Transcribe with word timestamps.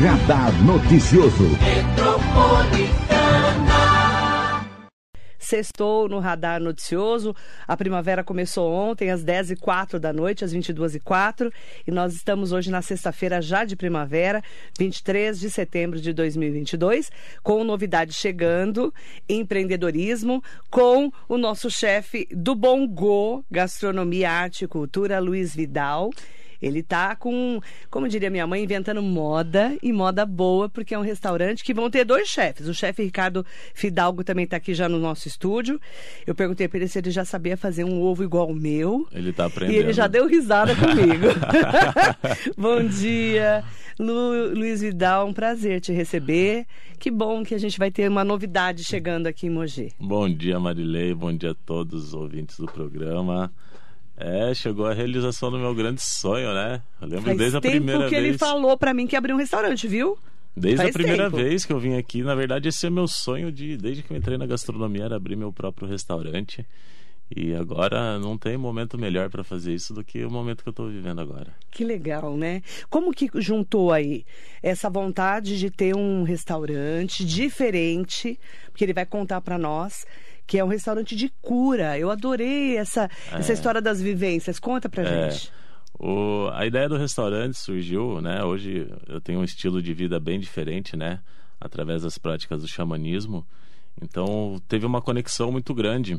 Radar 0.00 0.50
Noticioso. 0.64 1.44
Sextou 5.38 6.08
no 6.08 6.18
Radar 6.20 6.58
Noticioso. 6.58 7.36
A 7.68 7.76
primavera 7.76 8.24
começou 8.24 8.72
ontem 8.72 9.10
às 9.10 9.22
10 9.22 9.50
e 9.50 9.56
04 9.56 10.00
da 10.00 10.10
noite, 10.10 10.42
às 10.42 10.52
22 10.52 10.94
e 10.94 11.00
04 11.00 11.52
e 11.86 11.90
nós 11.90 12.14
estamos 12.14 12.50
hoje 12.50 12.70
na 12.70 12.80
sexta-feira 12.80 13.42
já 13.42 13.62
de 13.62 13.76
primavera, 13.76 14.42
23 14.78 15.38
de 15.38 15.50
setembro 15.50 16.00
de 16.00 16.14
2022, 16.14 17.12
com 17.42 17.62
novidades 17.62 18.16
chegando, 18.16 18.94
empreendedorismo, 19.28 20.42
com 20.70 21.12
o 21.28 21.36
nosso 21.36 21.70
chefe 21.70 22.26
do 22.30 22.54
Bongo, 22.54 23.44
Gastronomia, 23.50 24.30
Arte 24.30 24.64
e 24.64 24.68
Cultura, 24.68 25.18
Luiz 25.18 25.54
Vidal. 25.54 26.08
Ele 26.60 26.82
tá 26.82 27.16
com, 27.16 27.60
como 27.90 28.08
diria 28.08 28.30
minha 28.30 28.46
mãe, 28.46 28.62
inventando 28.62 29.02
moda 29.02 29.76
e 29.82 29.92
moda 29.92 30.26
boa, 30.26 30.68
porque 30.68 30.94
é 30.94 30.98
um 30.98 31.02
restaurante 31.02 31.64
que 31.64 31.74
vão 31.74 31.90
ter 31.90 32.04
dois 32.04 32.28
chefes. 32.28 32.68
O 32.68 32.74
chefe 32.74 33.02
Ricardo 33.02 33.44
Fidalgo 33.74 34.22
também 34.22 34.44
está 34.44 34.56
aqui 34.56 34.74
já 34.74 34.88
no 34.88 34.98
nosso 34.98 35.28
estúdio. 35.28 35.80
Eu 36.26 36.34
perguntei 36.34 36.68
para 36.68 36.78
ele 36.78 36.88
se 36.88 36.98
ele 36.98 37.10
já 37.10 37.24
sabia 37.24 37.56
fazer 37.56 37.84
um 37.84 38.00
ovo 38.02 38.22
igual 38.22 38.48
o 38.48 38.54
meu. 38.54 39.06
Ele 39.12 39.30
está 39.30 39.46
aprendendo. 39.46 39.76
E 39.76 39.78
ele 39.78 39.92
já 39.92 40.06
deu 40.06 40.26
risada 40.26 40.74
comigo. 40.76 41.26
Bom 42.56 42.82
dia, 42.84 43.64
Lu, 43.98 44.54
Luiz 44.54 44.80
Vidal, 44.80 45.26
um 45.26 45.32
prazer 45.32 45.80
te 45.80 45.92
receber. 45.92 46.66
Que 46.98 47.10
bom 47.10 47.42
que 47.42 47.54
a 47.54 47.58
gente 47.58 47.78
vai 47.78 47.90
ter 47.90 48.08
uma 48.08 48.24
novidade 48.24 48.84
chegando 48.84 49.26
aqui 49.26 49.46
em 49.46 49.50
Mogi. 49.50 49.92
Bom 49.98 50.28
dia, 50.28 50.60
Marilei. 50.60 51.14
Bom 51.14 51.32
dia 51.32 51.52
a 51.52 51.54
todos 51.54 52.08
os 52.08 52.14
ouvintes 52.14 52.58
do 52.58 52.66
programa. 52.66 53.50
É, 54.22 54.52
chegou 54.52 54.86
a 54.86 54.92
realização 54.92 55.50
do 55.50 55.58
meu 55.58 55.74
grande 55.74 56.02
sonho, 56.02 56.52
né? 56.52 56.82
Eu 57.00 57.08
lembro 57.08 57.24
Faz 57.24 57.38
desde 57.38 57.56
a 57.56 57.60
primeira 57.60 58.04
que 58.04 58.10
vez. 58.10 58.24
ele 58.24 58.38
falou 58.38 58.76
para 58.76 58.92
mim 58.92 59.06
que 59.06 59.16
abriu 59.16 59.34
um 59.34 59.38
restaurante, 59.38 59.88
viu? 59.88 60.18
Desde 60.54 60.76
Faz 60.76 60.90
a 60.90 60.92
primeira 60.92 61.24
tempo. 61.24 61.36
vez 61.38 61.64
que 61.64 61.72
eu 61.72 61.78
vim 61.78 61.96
aqui, 61.96 62.22
na 62.22 62.34
verdade, 62.34 62.68
esse 62.68 62.86
é 62.86 62.90
meu 62.90 63.08
sonho 63.08 63.50
de, 63.50 63.78
desde 63.78 64.02
que 64.02 64.12
eu 64.12 64.16
entrei 64.16 64.36
na 64.36 64.44
gastronomia, 64.44 65.04
era 65.04 65.16
abrir 65.16 65.36
meu 65.36 65.50
próprio 65.50 65.88
restaurante. 65.88 66.66
E 67.34 67.54
agora 67.54 68.18
não 68.18 68.36
tem 68.36 68.56
momento 68.58 68.98
melhor 68.98 69.30
para 69.30 69.44
fazer 69.44 69.72
isso 69.72 69.94
do 69.94 70.02
que 70.02 70.24
o 70.24 70.30
momento 70.30 70.64
que 70.64 70.68
eu 70.68 70.72
estou 70.72 70.88
vivendo 70.88 71.20
agora. 71.20 71.54
Que 71.70 71.84
legal, 71.84 72.36
né? 72.36 72.60
Como 72.90 73.12
que 73.12 73.30
juntou 73.36 73.92
aí 73.92 74.26
essa 74.60 74.90
vontade 74.90 75.56
de 75.56 75.70
ter 75.70 75.94
um 75.96 76.24
restaurante 76.24 77.24
diferente, 77.24 78.38
porque 78.66 78.84
ele 78.84 78.92
vai 78.92 79.06
contar 79.06 79.40
para 79.40 79.56
nós 79.56 80.04
que 80.50 80.58
é 80.58 80.64
um 80.64 80.68
restaurante 80.68 81.14
de 81.14 81.28
cura. 81.40 81.96
Eu 81.96 82.10
adorei 82.10 82.76
essa, 82.76 83.08
essa 83.30 83.52
história 83.52 83.80
das 83.80 84.02
vivências. 84.02 84.58
Conta 84.58 84.88
pra 84.88 85.04
É. 85.04 85.30
gente. 85.30 85.52
O, 85.96 86.48
a 86.52 86.66
ideia 86.66 86.88
do 86.88 86.96
restaurante 86.96 87.54
surgiu, 87.56 88.20
né? 88.20 88.42
Hoje 88.42 88.92
eu 89.06 89.20
tenho 89.20 89.38
um 89.38 89.44
estilo 89.44 89.80
de 89.80 89.94
vida 89.94 90.18
bem 90.18 90.40
diferente, 90.40 90.96
né? 90.96 91.20
Através 91.60 92.02
das 92.02 92.18
práticas 92.18 92.62
do 92.62 92.66
xamanismo. 92.66 93.46
Então 94.02 94.60
teve 94.66 94.84
uma 94.84 95.00
conexão 95.00 95.52
muito 95.52 95.72
grande 95.72 96.18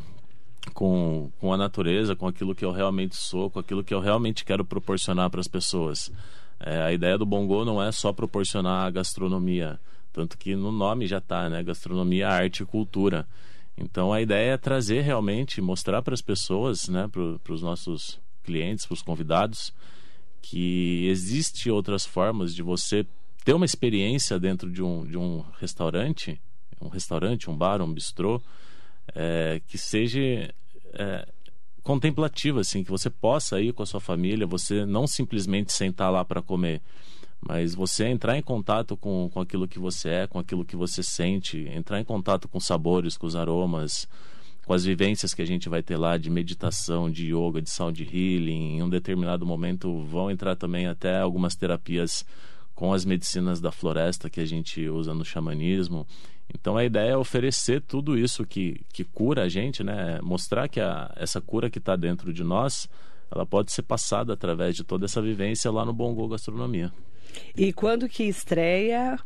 com, 0.73 1.29
com 1.37 1.51
a 1.51 1.57
natureza, 1.57 2.15
com 2.15 2.25
aquilo 2.25 2.55
que 2.55 2.63
eu 2.63 2.71
realmente 2.71 3.17
sou, 3.17 3.49
com 3.49 3.59
aquilo 3.59 3.83
que 3.83 3.93
eu 3.93 3.99
realmente 3.99 4.45
quero 4.45 4.63
proporcionar 4.63 5.29
para 5.29 5.41
as 5.41 5.47
pessoas. 5.49 6.09
É, 6.57 6.81
a 6.83 6.93
ideia 6.93 7.17
do 7.17 7.25
Bongo 7.25 7.65
não 7.65 7.83
é 7.83 7.91
só 7.91 8.13
proporcionar 8.13 8.85
a 8.87 8.89
gastronomia, 8.91 9.77
tanto 10.13 10.37
que 10.37 10.55
no 10.55 10.71
nome 10.71 11.05
já 11.05 11.17
está, 11.17 11.49
né? 11.49 11.61
Gastronomia, 11.61 12.29
arte 12.29 12.63
e 12.63 12.65
cultura. 12.65 13.27
Então 13.77 14.11
a 14.11 14.21
ideia 14.21 14.51
é 14.51 14.57
trazer 14.57 15.01
realmente, 15.01 15.61
mostrar 15.61 16.01
para 16.01 16.13
as 16.13 16.21
pessoas, 16.21 16.87
né? 16.87 17.07
Para 17.07 17.53
os 17.53 17.61
nossos 17.61 18.19
clientes, 18.43 18.85
para 18.85 18.93
os 18.93 19.01
convidados, 19.01 19.73
que 20.41 21.07
existe 21.07 21.69
outras 21.69 22.05
formas 22.05 22.53
de 22.53 22.61
você 22.61 23.05
ter 23.43 23.53
uma 23.53 23.65
experiência 23.65 24.39
dentro 24.39 24.71
de 24.71 24.83
um, 24.83 25.05
de 25.05 25.17
um 25.17 25.43
restaurante, 25.59 26.39
um 26.79 26.89
restaurante, 26.89 27.49
um 27.49 27.55
bar, 27.55 27.81
um 27.81 27.93
bistrô, 27.93 28.41
é, 29.15 29.61
que 29.67 29.77
seja 29.77 30.19
é, 30.93 31.27
contemplativa, 31.83 32.61
assim, 32.61 32.83
que 32.83 32.91
você 32.91 33.09
possa 33.09 33.61
ir 33.61 33.73
com 33.73 33.83
a 33.83 33.85
sua 33.85 33.99
família, 33.99 34.45
você 34.45 34.85
não 34.85 35.07
simplesmente 35.07 35.73
sentar 35.73 36.11
lá 36.11 36.23
para 36.23 36.41
comer, 36.41 36.81
mas 37.41 37.73
você 37.73 38.05
entrar 38.05 38.37
em 38.37 38.41
contato 38.41 38.95
com, 38.95 39.29
com 39.33 39.41
aquilo 39.41 39.67
que 39.67 39.79
você 39.79 40.09
é, 40.09 40.27
com 40.27 40.37
aquilo 40.37 40.63
que 40.63 40.75
você 40.75 41.01
sente, 41.01 41.67
entrar 41.69 41.99
em 41.99 42.03
contato 42.03 42.47
com 42.47 42.59
os 42.59 42.65
sabores, 42.65 43.17
com 43.17 43.25
os 43.25 43.35
aromas, 43.35 44.07
com 44.65 44.73
as 44.73 44.85
vivências 44.85 45.33
que 45.33 45.41
a 45.41 45.45
gente 45.45 45.67
vai 45.67 45.81
ter 45.81 45.97
lá 45.97 46.17
de 46.17 46.29
meditação, 46.29 47.09
de 47.09 47.33
yoga, 47.33 47.61
de 47.61 47.69
sound 47.69 48.01
healing. 48.03 48.77
Em 48.77 48.83
um 48.83 48.89
determinado 48.89 49.45
momento 49.45 50.03
vão 50.03 50.29
entrar 50.29 50.55
também 50.55 50.85
até 50.85 51.19
algumas 51.19 51.55
terapias 51.55 52.23
com 52.75 52.93
as 52.93 53.03
medicinas 53.03 53.59
da 53.59 53.71
floresta 53.71 54.29
que 54.29 54.39
a 54.39 54.45
gente 54.45 54.87
usa 54.87 55.13
no 55.13 55.25
xamanismo. 55.25 56.05
Então 56.53 56.77
a 56.77 56.85
ideia 56.85 57.11
é 57.11 57.17
oferecer 57.17 57.81
tudo 57.81 58.17
isso 58.17 58.45
que, 58.45 58.81
que 58.93 59.03
cura 59.03 59.43
a 59.43 59.49
gente, 59.49 59.83
né? 59.83 60.19
Mostrar 60.21 60.67
que 60.67 60.79
a, 60.79 61.11
essa 61.15 61.41
cura 61.41 61.69
que 61.69 61.79
está 61.79 61.95
dentro 61.95 62.31
de 62.31 62.43
nós, 62.43 62.87
ela 63.31 63.45
pode 63.45 63.71
ser 63.71 63.83
passada 63.83 64.33
através 64.33 64.75
de 64.75 64.83
toda 64.83 65.05
essa 65.05 65.21
vivência 65.21 65.71
lá 65.71 65.85
no 65.85 65.93
Bongo 65.93 66.27
Gastronomia. 66.27 66.91
E 67.55 67.71
quando 67.73 68.09
que 68.09 68.23
estreia? 68.23 69.19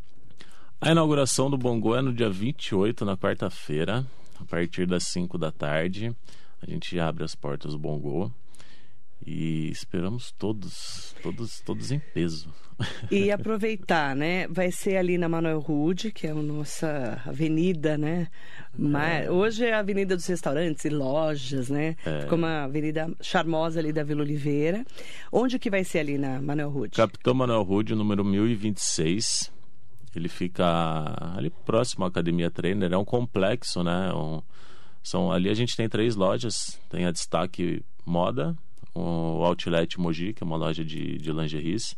A 0.80 0.92
inauguração 0.92 1.50
do 1.50 1.58
Bongo 1.58 1.96
é 1.96 2.02
no 2.02 2.14
dia 2.14 2.30
28, 2.30 3.06
na 3.06 3.18
quarta-feira, 3.18 4.06
a 4.40 4.46
partir 4.46 4.86
das 4.86 5.04
5 5.06 5.38
da 5.38 5.52
tarde. 5.52 6.16
A 6.62 6.70
gente 6.70 7.00
abre 7.00 7.24
as 7.24 7.36
portas 7.36 7.72
do 7.72 7.80
Bongo 7.80 8.34
e 9.26 9.70
esperamos 9.70 10.32
todos, 10.32 11.16
todos, 11.22 11.60
todos 11.62 11.92
em 11.92 12.00
peso. 12.00 12.52
E 13.10 13.32
aproveitar, 13.32 14.16
né? 14.16 14.48
Vai 14.50 14.72
ser 14.72 14.98
ali 14.98 15.18
na 15.18 15.30
Manuel 15.30 15.60
Rude, 15.60 16.12
que 16.12 16.28
é 16.28 16.32
a 16.32 16.36
nossa 16.36 17.22
avenida, 17.26 17.98
né? 17.98 18.28
Mas, 18.78 19.30
hoje 19.30 19.66
é 19.66 19.74
a 19.74 19.80
avenida 19.80 20.16
dos 20.16 20.26
restaurantes 20.28 20.84
e 20.84 20.90
lojas, 20.90 21.70
né? 21.70 21.96
É. 22.06 22.22
Ficou 22.22 22.38
uma 22.38 22.64
avenida 22.66 23.10
charmosa 23.22 23.80
ali 23.80 23.94
da 23.94 24.04
Vila 24.04 24.22
Oliveira. 24.22 24.86
Onde 25.32 25.58
que 25.58 25.70
vai 25.70 25.84
ser 25.86 26.00
ali 26.00 26.18
na 26.18 26.42
Manuel 26.42 26.70
Rude? 26.70 26.98
Capitão 26.98 27.34
Manuel 27.34 27.64
Rude, 27.64 27.96
número 27.96 28.26
1026. 28.26 29.52
Ele 30.14 30.28
fica 30.30 30.66
ali 31.38 31.50
próximo 31.50 32.04
à 32.06 32.08
Academia 32.10 32.50
Trainer. 32.52 32.92
É 32.92 32.98
um 32.98 33.06
complexo, 33.06 33.84
né? 33.84 34.14
Um- 34.14 34.42
são, 35.02 35.32
ali 35.32 35.50
a 35.50 35.54
gente 35.54 35.76
tem 35.78 35.88
três 35.88 36.16
lojas. 36.16 36.80
Tem 36.90 37.06
a 37.06 37.12
Destaque 37.12 37.84
Moda, 38.06 38.56
o 38.96 39.44
Outlet 39.44 40.00
Mogi, 40.00 40.34
que 40.34 40.42
é 40.44 40.46
uma 40.46 40.56
loja 40.56 40.84
de, 40.84 41.18
de 41.18 41.32
lingeries. 41.32 41.96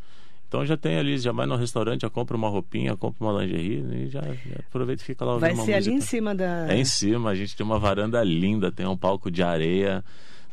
Então 0.47 0.65
já 0.65 0.75
tem 0.77 0.97
ali, 0.97 1.17
já 1.17 1.31
vai 1.31 1.45
no 1.45 1.55
restaurante, 1.57 2.01
já 2.01 2.09
compra 2.09 2.35
uma 2.35 2.47
roupinha, 2.49 2.95
compra 2.95 3.23
uma 3.25 3.41
lingerie 3.43 3.83
e 4.05 4.09
já, 4.09 4.21
já 4.21 4.59
aproveita 4.67 5.01
e 5.03 5.05
fica 5.05 5.23
lá 5.25 5.33
ouvindo 5.33 5.55
Vai 5.55 5.65
ser 5.65 5.73
ali 5.73 5.89
em 5.89 5.95
música. 5.95 6.09
cima 6.09 6.33
da. 6.33 6.71
É 6.71 6.77
em 6.77 6.85
cima, 6.85 7.29
a 7.31 7.35
gente 7.35 7.55
tem 7.55 7.65
uma 7.65 7.77
varanda 7.77 8.23
linda, 8.23 8.71
tem 8.71 8.85
um 8.87 8.95
palco 8.97 9.29
de 9.29 9.43
areia, 9.43 10.03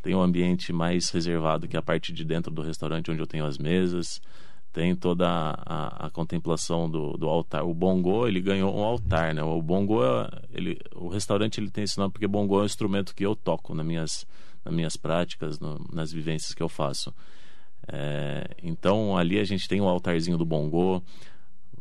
tem 0.02 0.14
um 0.14 0.20
ambiente 0.20 0.72
mais 0.72 1.10
reservado 1.10 1.66
que 1.68 1.76
é 1.76 1.78
a 1.78 1.82
parte 1.82 2.12
de 2.12 2.24
dentro 2.24 2.52
do 2.52 2.60
restaurante 2.60 3.08
onde 3.10 3.20
eu 3.20 3.26
tenho 3.26 3.44
as 3.46 3.56
mesas, 3.56 4.20
tem 4.72 4.96
toda 4.96 5.28
a, 5.28 5.52
a- 5.64 6.06
a 6.06 6.10
contemplação 6.10 6.90
do, 6.90 7.16
do 7.16 7.28
altar. 7.28 7.64
O 7.64 7.72
bongo, 7.72 8.26
ele 8.26 8.40
ganhou 8.40 8.76
um 8.76 8.82
altar, 8.82 9.32
né? 9.32 9.44
O 9.44 9.62
bongo, 9.62 10.02
é- 10.04 10.28
ele, 10.52 10.76
o 10.96 11.06
restaurante 11.06 11.60
ele 11.60 11.70
tem 11.70 11.84
esse 11.84 11.96
nome 11.98 12.10
porque 12.12 12.26
bongo 12.26 12.58
é 12.58 12.62
um 12.62 12.66
instrumento 12.66 13.14
que 13.14 13.24
eu 13.24 13.36
toco 13.36 13.72
nas 13.76 13.86
minhas, 13.86 14.26
nas 14.64 14.74
minhas 14.74 14.96
práticas, 14.96 15.58
no- 15.60 15.84
nas 15.92 16.10
vivências 16.12 16.54
que 16.54 16.62
eu 16.62 16.68
faço. 16.68 17.14
É, 17.86 18.48
então 18.62 19.16
ali 19.16 19.38
a 19.38 19.44
gente 19.44 19.68
tem 19.68 19.80
o 19.80 19.88
altarzinho 19.88 20.38
do 20.38 20.44
bongo. 20.44 21.02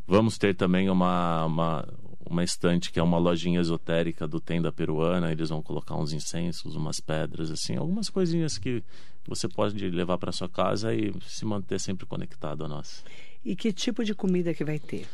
Vamos 0.06 0.38
ter 0.38 0.54
também 0.54 0.90
uma, 0.90 1.46
uma, 1.46 1.88
uma 2.30 2.44
estante 2.44 2.92
que 2.92 3.00
é 3.00 3.04
uma 3.04 3.18
lojinha 3.18 3.60
esotérica 3.62 4.28
do 4.28 4.40
Tenda 4.40 4.72
Peruana. 4.72 5.32
Eles 5.32 5.50
vão 5.50 5.62
colocar 5.62 5.96
uns 5.96 6.12
incensos, 6.12 6.76
umas 6.76 7.00
pedras, 7.00 7.50
assim, 7.50 7.78
algumas 7.78 8.10
coisinhas 8.10 8.58
que 8.58 8.84
você 9.26 9.48
pode 9.48 9.90
levar 9.90 10.18
para 10.18 10.34
sua 10.34 10.50
casa 10.50 10.94
e 10.94 11.14
se 11.26 11.46
manter 11.46 11.80
sempre 11.80 12.06
conectado 12.06 12.66
a 12.66 12.68
nós. 12.68 13.04
E 13.46 13.56
que 13.56 13.72
tipo 13.72 14.04
de 14.04 14.14
comida 14.14 14.54
que 14.54 14.66
vai 14.66 14.80
ter? 14.80 15.08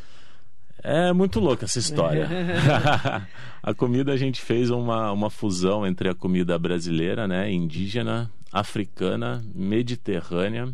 É 0.84 1.12
muito 1.12 1.40
louca 1.40 1.66
essa 1.66 1.80
história. 1.80 2.28
a 3.62 3.74
comida 3.74 4.14
a 4.14 4.18
gente 4.18 4.42
fez 4.42 4.70
uma, 4.70 5.12
uma 5.12 5.30
fusão 5.30 5.86
entre 5.86 6.10
a 6.10 6.16
comida 6.16 6.58
brasileira, 6.58 7.28
né, 7.28 7.52
indígena, 7.52 8.32
africana, 8.52 9.44
mediterrânea. 9.54 10.74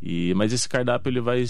E 0.00 0.32
mas 0.34 0.52
esse 0.52 0.68
cardápio 0.68 1.10
ele 1.10 1.20
vai 1.20 1.44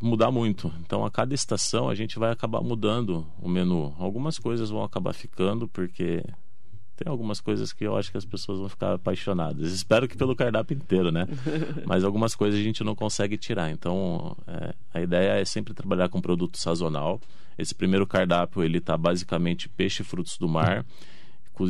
mudar 0.00 0.30
muito. 0.30 0.72
Então 0.80 1.04
a 1.04 1.10
cada 1.10 1.34
estação 1.34 1.88
a 1.88 1.94
gente 1.94 2.18
vai 2.18 2.30
acabar 2.30 2.60
mudando 2.60 3.26
o 3.40 3.48
menu. 3.48 3.94
Algumas 3.98 4.38
coisas 4.38 4.70
vão 4.70 4.82
acabar 4.82 5.12
ficando 5.12 5.68
porque 5.68 6.24
tem 6.98 7.08
algumas 7.08 7.40
coisas 7.40 7.72
que 7.72 7.84
eu 7.84 7.96
acho 7.96 8.10
que 8.10 8.18
as 8.18 8.24
pessoas 8.24 8.58
vão 8.58 8.68
ficar 8.68 8.94
apaixonadas. 8.94 9.72
Espero 9.72 10.08
que 10.08 10.16
pelo 10.16 10.34
cardápio 10.34 10.76
inteiro, 10.76 11.12
né? 11.12 11.28
Mas 11.86 12.02
algumas 12.02 12.34
coisas 12.34 12.58
a 12.58 12.62
gente 12.62 12.82
não 12.82 12.96
consegue 12.96 13.38
tirar. 13.38 13.70
Então, 13.70 14.36
é, 14.48 14.74
a 14.92 15.00
ideia 15.00 15.40
é 15.40 15.44
sempre 15.44 15.72
trabalhar 15.72 16.08
com 16.08 16.20
produto 16.20 16.58
sazonal. 16.58 17.20
Esse 17.56 17.72
primeiro 17.72 18.06
cardápio 18.06 18.64
ele 18.64 18.80
tá 18.80 18.96
basicamente 18.96 19.68
peixe 19.68 20.02
e 20.02 20.04
frutos 20.04 20.36
do 20.36 20.48
mar 20.48 20.84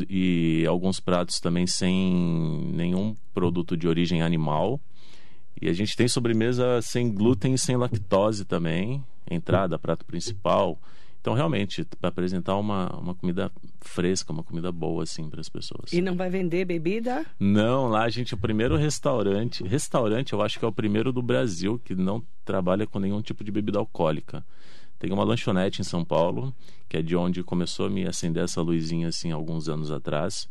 e 0.08 0.66
alguns 0.66 1.00
pratos 1.00 1.40
também 1.40 1.66
sem 1.66 2.70
nenhum 2.74 3.14
produto 3.32 3.76
de 3.76 3.86
origem 3.86 4.22
animal. 4.22 4.80
E 5.60 5.68
a 5.68 5.72
gente 5.72 5.96
tem 5.96 6.08
sobremesa 6.08 6.80
sem 6.80 7.12
glúten 7.12 7.54
e 7.54 7.58
sem 7.58 7.76
lactose 7.76 8.44
também, 8.44 9.02
entrada, 9.30 9.78
prato 9.78 10.04
principal. 10.04 10.78
Então, 11.28 11.36
realmente, 11.36 11.84
para 12.00 12.08
apresentar 12.08 12.56
uma, 12.56 12.88
uma 12.96 13.14
comida 13.14 13.52
fresca, 13.82 14.32
uma 14.32 14.42
comida 14.42 14.72
boa, 14.72 15.02
assim, 15.02 15.28
para 15.28 15.42
as 15.42 15.48
pessoas. 15.50 15.92
E 15.92 16.00
não 16.00 16.16
vai 16.16 16.30
vender 16.30 16.64
bebida? 16.64 17.26
Não, 17.38 17.86
lá 17.86 18.04
a 18.04 18.08
gente 18.08 18.32
é 18.32 18.34
o 18.34 18.40
primeiro 18.40 18.76
restaurante. 18.76 19.62
Restaurante, 19.62 20.32
eu 20.32 20.40
acho 20.40 20.58
que 20.58 20.64
é 20.64 20.68
o 20.68 20.72
primeiro 20.72 21.12
do 21.12 21.20
Brasil 21.20 21.78
que 21.84 21.94
não 21.94 22.24
trabalha 22.46 22.86
com 22.86 22.98
nenhum 22.98 23.20
tipo 23.20 23.44
de 23.44 23.52
bebida 23.52 23.78
alcoólica. 23.78 24.42
Tem 24.98 25.12
uma 25.12 25.22
lanchonete 25.22 25.82
em 25.82 25.84
São 25.84 26.02
Paulo, 26.02 26.50
que 26.88 26.96
é 26.96 27.02
de 27.02 27.14
onde 27.14 27.42
começou 27.42 27.88
a 27.88 27.90
me 27.90 28.06
acender 28.06 28.44
essa 28.44 28.62
luzinha, 28.62 29.08
assim, 29.08 29.30
alguns 29.30 29.68
anos 29.68 29.90
atrás. 29.90 30.48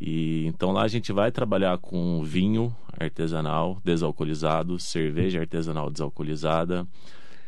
E 0.00 0.46
então 0.46 0.70
lá 0.70 0.82
a 0.82 0.88
gente 0.88 1.12
vai 1.12 1.32
trabalhar 1.32 1.76
com 1.78 2.22
vinho 2.22 2.72
artesanal 2.96 3.80
desalcoolizado, 3.84 4.78
cerveja 4.78 5.40
artesanal 5.40 5.90
desalcoolizada. 5.90 6.86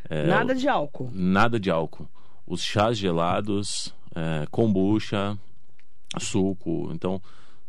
É, 0.09 0.27
nada 0.27 0.53
de 0.53 0.67
álcool. 0.67 1.09
Nada 1.13 1.57
de 1.57 1.71
álcool 1.71 2.09
os 2.45 2.61
chás 2.61 2.97
gelados, 2.97 3.93
é, 4.15 4.45
kombucha, 4.49 5.37
suco. 6.19 6.89
Então, 6.93 7.21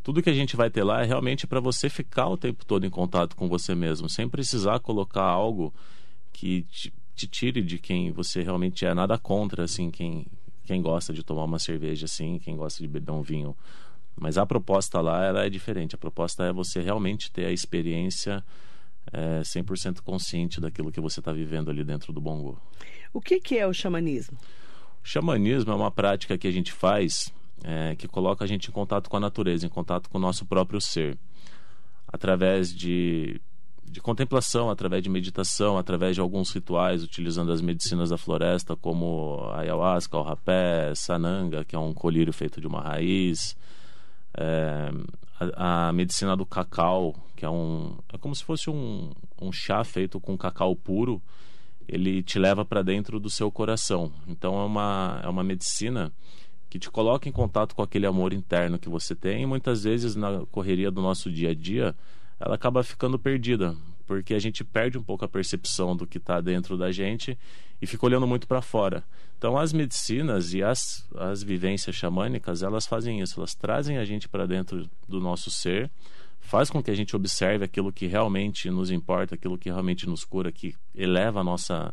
tudo 0.03 0.23
que 0.23 0.31
a 0.31 0.35
gente 0.35 0.57
vai 0.57 0.69
ter 0.69 0.83
lá 0.83 1.03
é 1.03 1.05
realmente 1.05 1.47
para 1.47 1.61
você 1.61 1.89
ficar 1.89 2.29
o 2.29 2.37
tempo 2.37 2.65
todo 2.65 2.85
em 2.85 2.91
contato 2.91 3.37
com 3.37 3.49
você 3.49 3.75
mesmo, 3.75 4.09
sem 4.09 4.29
precisar 4.29 4.81
colocar 4.81 5.25
algo 5.25 5.73
que 6.33 6.63
te, 6.63 6.93
te, 7.15 7.27
tire 7.29 7.63
de 7.63 7.79
quem 7.79 8.11
você 8.11 8.43
realmente 8.43 8.85
é. 8.85 8.93
Nada 8.95 9.17
contra, 9.17 9.65
assim, 9.65 9.91
quem, 9.91 10.27
quem 10.65 10.83
gosta 10.83 11.13
de 11.13 11.23
tomar 11.23 11.45
uma 11.45 11.59
cerveja, 11.59 12.07
assim, 12.07 12.39
quem 12.39 12.57
gosta 12.57 12.83
de 12.83 12.89
beber 12.89 13.13
um 13.13 13.23
vinho. 13.23 13.57
Mas 14.17 14.37
a 14.37 14.45
proposta 14.45 15.01
lá 15.01 15.25
ela 15.25 15.45
é 15.45 15.51
diferente. 15.51 15.95
A 15.95 15.99
proposta 15.99 16.45
é 16.45 16.53
você 16.53 16.81
realmente 16.81 17.31
ter 17.31 17.47
a 17.47 17.53
experiência 17.53 18.45
é, 19.13 19.41
100% 19.41 20.01
consciente 20.01 20.61
daquilo 20.61 20.93
que 20.93 21.01
você 21.01 21.21
está 21.21 21.33
vivendo 21.33 21.71
ali 21.71 21.85
dentro 21.85 22.13
do 22.13 22.21
Bongo. 22.21 22.61
O 23.13 23.21
que, 23.21 23.41
que 23.41 23.59
é 23.59 23.67
o 23.67 23.73
xamanismo? 23.73 24.37
O 25.03 25.09
xamanismo 25.09 25.73
é 25.73 25.75
uma 25.75 25.91
prática 25.91 26.37
que 26.39 26.47
a 26.47 26.53
gente 26.53 26.73
faz 26.73 27.33
é, 27.65 27.95
que 27.97 28.09
coloca 28.09 28.45
a 28.45 28.49
gente 28.49 28.69
em 28.69 28.73
contato 28.73 29.09
com 29.09 29.17
a 29.17 29.21
natureza, 29.21 29.67
em 29.67 29.69
contato 29.69 30.09
com 30.09 30.19
o 30.19 30.21
nosso 30.21 30.45
próprio 30.45 30.81
ser, 30.81 31.17
através 32.09 32.75
de, 32.75 33.41
de 33.85 34.01
contemplação, 34.01 34.71
através 34.71 35.03
de 35.03 35.09
meditação, 35.09 35.79
através 35.79 36.15
de 36.15 36.21
alguns 36.21 36.51
rituais, 36.51 37.03
utilizando 37.03 37.53
as 37.53 37.61
medicinas 37.61 38.11
da 38.11 38.19
floresta, 38.19 38.77
como 38.77 39.41
a 39.53 39.61
ayahuasca, 39.61 40.17
o 40.17 40.23
rapé, 40.23 40.95
sananga, 40.95 41.65
que 41.65 41.77
é 41.77 41.79
um 41.79 41.95
colírio 41.95 42.33
feito 42.33 42.61
de 42.61 42.67
uma 42.67 42.81
raiz, 42.81 43.57
é, 44.35 44.91
a, 45.55 45.93
medicina 45.93 46.37
do 46.37 46.47
cacau, 46.47 47.15
que 47.37 47.45
é 47.45 47.51
um 47.51 47.97
é 48.13 48.19
como 48.19 48.35
se 48.35 48.45
fosse 48.45 48.71
um, 48.71 49.11
um 49.41 49.53
chá 49.53 49.83
feito 49.85 50.21
com 50.21 50.37
cacau 50.37 50.75
puro 50.77 51.23
ele 51.89 52.23
te 52.23 52.39
leva 52.39 52.65
para 52.65 52.83
dentro 52.83 53.19
do 53.19 53.29
seu 53.29 53.51
coração. 53.51 54.13
Então 54.27 54.59
é 54.61 54.65
uma, 54.65 55.21
é 55.23 55.29
uma 55.29 55.45
medicina 55.45 56.13
que 56.71 56.79
te 56.79 56.91
coloca 56.91 57.29
em 57.29 57.33
contato 57.33 57.75
com 57.75 57.83
aquele 57.83 58.07
amor 58.07 58.33
interno 58.33 58.79
que 58.79 58.89
você 58.89 59.15
tem 59.15 59.43
e 59.43 59.47
muitas 59.47 59.85
vezes 59.85 60.17
na 60.17 60.47
correria 60.51 60.91
do 60.91 61.03
nosso 61.03 61.31
dia 61.31 61.51
a 61.51 61.55
dia 61.55 61.95
ela 62.41 62.55
acaba 62.55 62.83
ficando 62.83 63.19
perdida 63.19 63.77
porque 64.13 64.35
a 64.35 64.39
gente 64.39 64.63
perde 64.63 64.99
um 64.99 65.03
pouco 65.03 65.25
a 65.25 65.29
percepção 65.29 65.97
do 65.97 66.07
que 66.07 66.19
está 66.19 66.41
dentro 66.41 66.77
da 66.77 66.93
gente 66.93 67.39
e 67.81 67.87
fica 67.87 68.05
olhando 68.05 68.27
muito 68.27 68.47
para 68.47 68.61
fora. 68.61 69.03
Então 69.39 69.57
as 69.57 69.73
medicinas 69.73 70.53
e 70.53 70.63
as, 70.63 71.09
as 71.17 71.43
vivências 71.43 71.97
xamânicas 71.97 72.63
elas 72.63 72.87
fazem 72.87 73.21
isso, 73.21 73.41
elas 73.41 73.55
trazem 73.55 73.97
a 73.97 74.05
gente 74.05 74.29
para 74.29 74.47
dentro 74.47 74.89
do 75.09 75.19
nosso 75.19 75.51
ser 75.51 75.91
faz 76.43 76.69
com 76.69 76.83
que 76.83 76.91
a 76.91 76.95
gente 76.95 77.17
observe 77.17 77.65
aquilo 77.65 77.93
que 77.93 78.07
realmente 78.07 78.69
nos 78.69 78.91
importa, 78.91 79.37
aquilo 79.37 79.57
que 79.57 79.71
realmente 79.71 80.07
nos 80.07 80.25
cura, 80.25 80.53
que 80.53 80.75
eleva 80.95 81.41
a 81.41 81.45
nossa, 81.45 81.93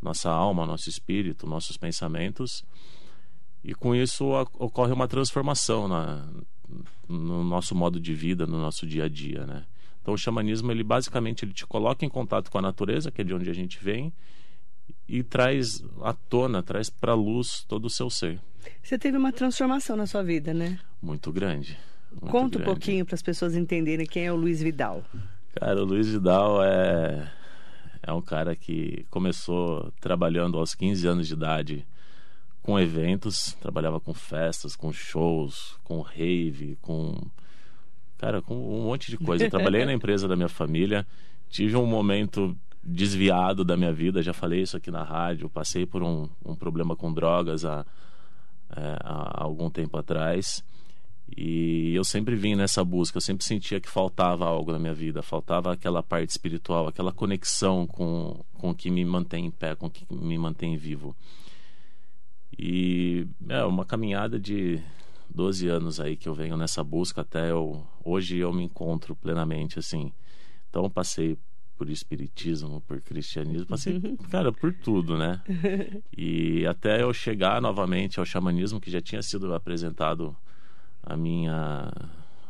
nossa 0.00 0.30
alma, 0.30 0.66
nosso 0.66 0.88
espírito, 0.88 1.46
nossos 1.46 1.76
pensamentos. 1.76 2.62
E 3.64 3.74
com 3.74 3.94
isso 3.94 4.26
ocorre 4.58 4.92
uma 4.92 5.08
transformação 5.08 5.88
na, 5.88 6.28
no 7.08 7.42
nosso 7.42 7.74
modo 7.74 7.98
de 7.98 8.14
vida, 8.14 8.46
no 8.46 8.60
nosso 8.60 8.86
dia 8.86 9.04
a 9.04 9.08
dia, 9.08 9.46
né? 9.46 9.64
Então 10.00 10.14
o 10.14 10.18
xamanismo, 10.18 10.70
ele 10.72 10.82
basicamente 10.82 11.44
ele 11.44 11.52
te 11.52 11.66
coloca 11.66 12.04
em 12.04 12.08
contato 12.08 12.50
com 12.50 12.58
a 12.58 12.62
natureza, 12.62 13.10
que 13.10 13.20
é 13.20 13.24
de 13.24 13.34
onde 13.34 13.50
a 13.50 13.52
gente 13.52 13.82
vem, 13.82 14.12
e 15.08 15.22
traz 15.22 15.82
à 16.02 16.12
tona, 16.12 16.62
traz 16.62 16.88
para 16.88 17.12
a 17.12 17.14
luz 17.14 17.64
todo 17.68 17.86
o 17.86 17.90
seu 17.90 18.08
ser. 18.08 18.40
Você 18.82 18.98
teve 18.98 19.16
uma 19.16 19.32
transformação 19.32 19.96
na 19.96 20.06
sua 20.06 20.22
vida, 20.22 20.52
né? 20.54 20.78
Muito 21.02 21.32
grande. 21.32 21.78
Conta 22.20 22.58
grande. 22.58 22.58
um 22.58 22.64
pouquinho 22.64 23.04
para 23.04 23.14
as 23.14 23.22
pessoas 23.22 23.54
entenderem 23.54 24.06
quem 24.06 24.26
é 24.26 24.32
o 24.32 24.36
Luiz 24.36 24.60
Vidal. 24.62 25.04
Cara, 25.54 25.80
o 25.80 25.84
Luiz 25.84 26.08
Vidal 26.08 26.62
é, 26.62 27.30
é 28.02 28.12
um 28.12 28.22
cara 28.22 28.54
que 28.56 29.06
começou 29.10 29.92
trabalhando 30.00 30.58
aos 30.58 30.74
15 30.74 31.06
anos 31.06 31.28
de 31.28 31.34
idade 31.34 31.86
com 32.62 32.78
eventos, 32.78 33.54
trabalhava 33.60 33.98
com 33.98 34.12
festas, 34.12 34.76
com 34.76 34.92
shows, 34.92 35.76
com 35.82 36.00
rave, 36.00 36.76
com. 36.80 37.16
Cara, 38.20 38.42
com 38.42 38.54
um 38.54 38.82
monte 38.82 39.10
de 39.10 39.16
coisa. 39.16 39.46
Eu 39.46 39.50
trabalhei 39.50 39.86
na 39.86 39.94
empresa 39.94 40.28
da 40.28 40.36
minha 40.36 40.48
família, 40.48 41.06
tive 41.48 41.74
um 41.74 41.86
momento 41.86 42.54
desviado 42.84 43.64
da 43.64 43.78
minha 43.78 43.94
vida, 43.94 44.22
já 44.22 44.34
falei 44.34 44.60
isso 44.60 44.76
aqui 44.76 44.90
na 44.90 45.02
rádio, 45.02 45.48
passei 45.48 45.86
por 45.86 46.02
um, 46.02 46.28
um 46.44 46.54
problema 46.54 46.94
com 46.94 47.10
drogas 47.10 47.64
há, 47.64 47.82
é, 48.76 48.96
há 49.02 49.42
algum 49.42 49.70
tempo 49.70 49.96
atrás. 49.96 50.62
E 51.34 51.94
eu 51.94 52.04
sempre 52.04 52.36
vim 52.36 52.54
nessa 52.54 52.84
busca, 52.84 53.16
eu 53.16 53.22
sempre 53.22 53.42
sentia 53.42 53.80
que 53.80 53.88
faltava 53.88 54.44
algo 54.44 54.70
na 54.70 54.78
minha 54.78 54.92
vida, 54.92 55.22
faltava 55.22 55.72
aquela 55.72 56.02
parte 56.02 56.28
espiritual, 56.28 56.88
aquela 56.88 57.12
conexão 57.12 57.86
com, 57.86 58.44
com 58.52 58.68
o 58.68 58.74
que 58.74 58.90
me 58.90 59.02
mantém 59.02 59.46
em 59.46 59.50
pé, 59.50 59.74
com 59.74 59.86
o 59.86 59.90
que 59.90 60.04
me 60.10 60.36
mantém 60.36 60.76
vivo. 60.76 61.16
E 62.58 63.26
é 63.48 63.64
uma 63.64 63.86
caminhada 63.86 64.38
de 64.38 64.78
12 65.32 65.68
anos 65.68 66.00
aí 66.00 66.16
que 66.16 66.28
eu 66.28 66.34
venho 66.34 66.56
nessa 66.56 66.82
busca 66.82 67.20
até 67.20 67.50
eu, 67.50 67.86
hoje 68.04 68.38
eu 68.38 68.52
me 68.52 68.64
encontro 68.64 69.14
plenamente 69.14 69.78
assim. 69.78 70.12
Então 70.68 70.84
eu 70.84 70.90
passei 70.90 71.38
por 71.76 71.88
espiritismo, 71.88 72.82
por 72.82 73.00
cristianismo, 73.00 73.66
passei, 73.66 74.00
cara, 74.30 74.52
por 74.52 74.72
tudo, 74.72 75.16
né? 75.16 75.40
E 76.16 76.66
até 76.66 77.02
eu 77.02 77.12
chegar 77.12 77.62
novamente 77.62 78.18
ao 78.18 78.26
xamanismo 78.26 78.80
que 78.80 78.90
já 78.90 79.00
tinha 79.00 79.22
sido 79.22 79.54
apresentado 79.54 80.36
a 81.02 81.16
minha 81.16 81.90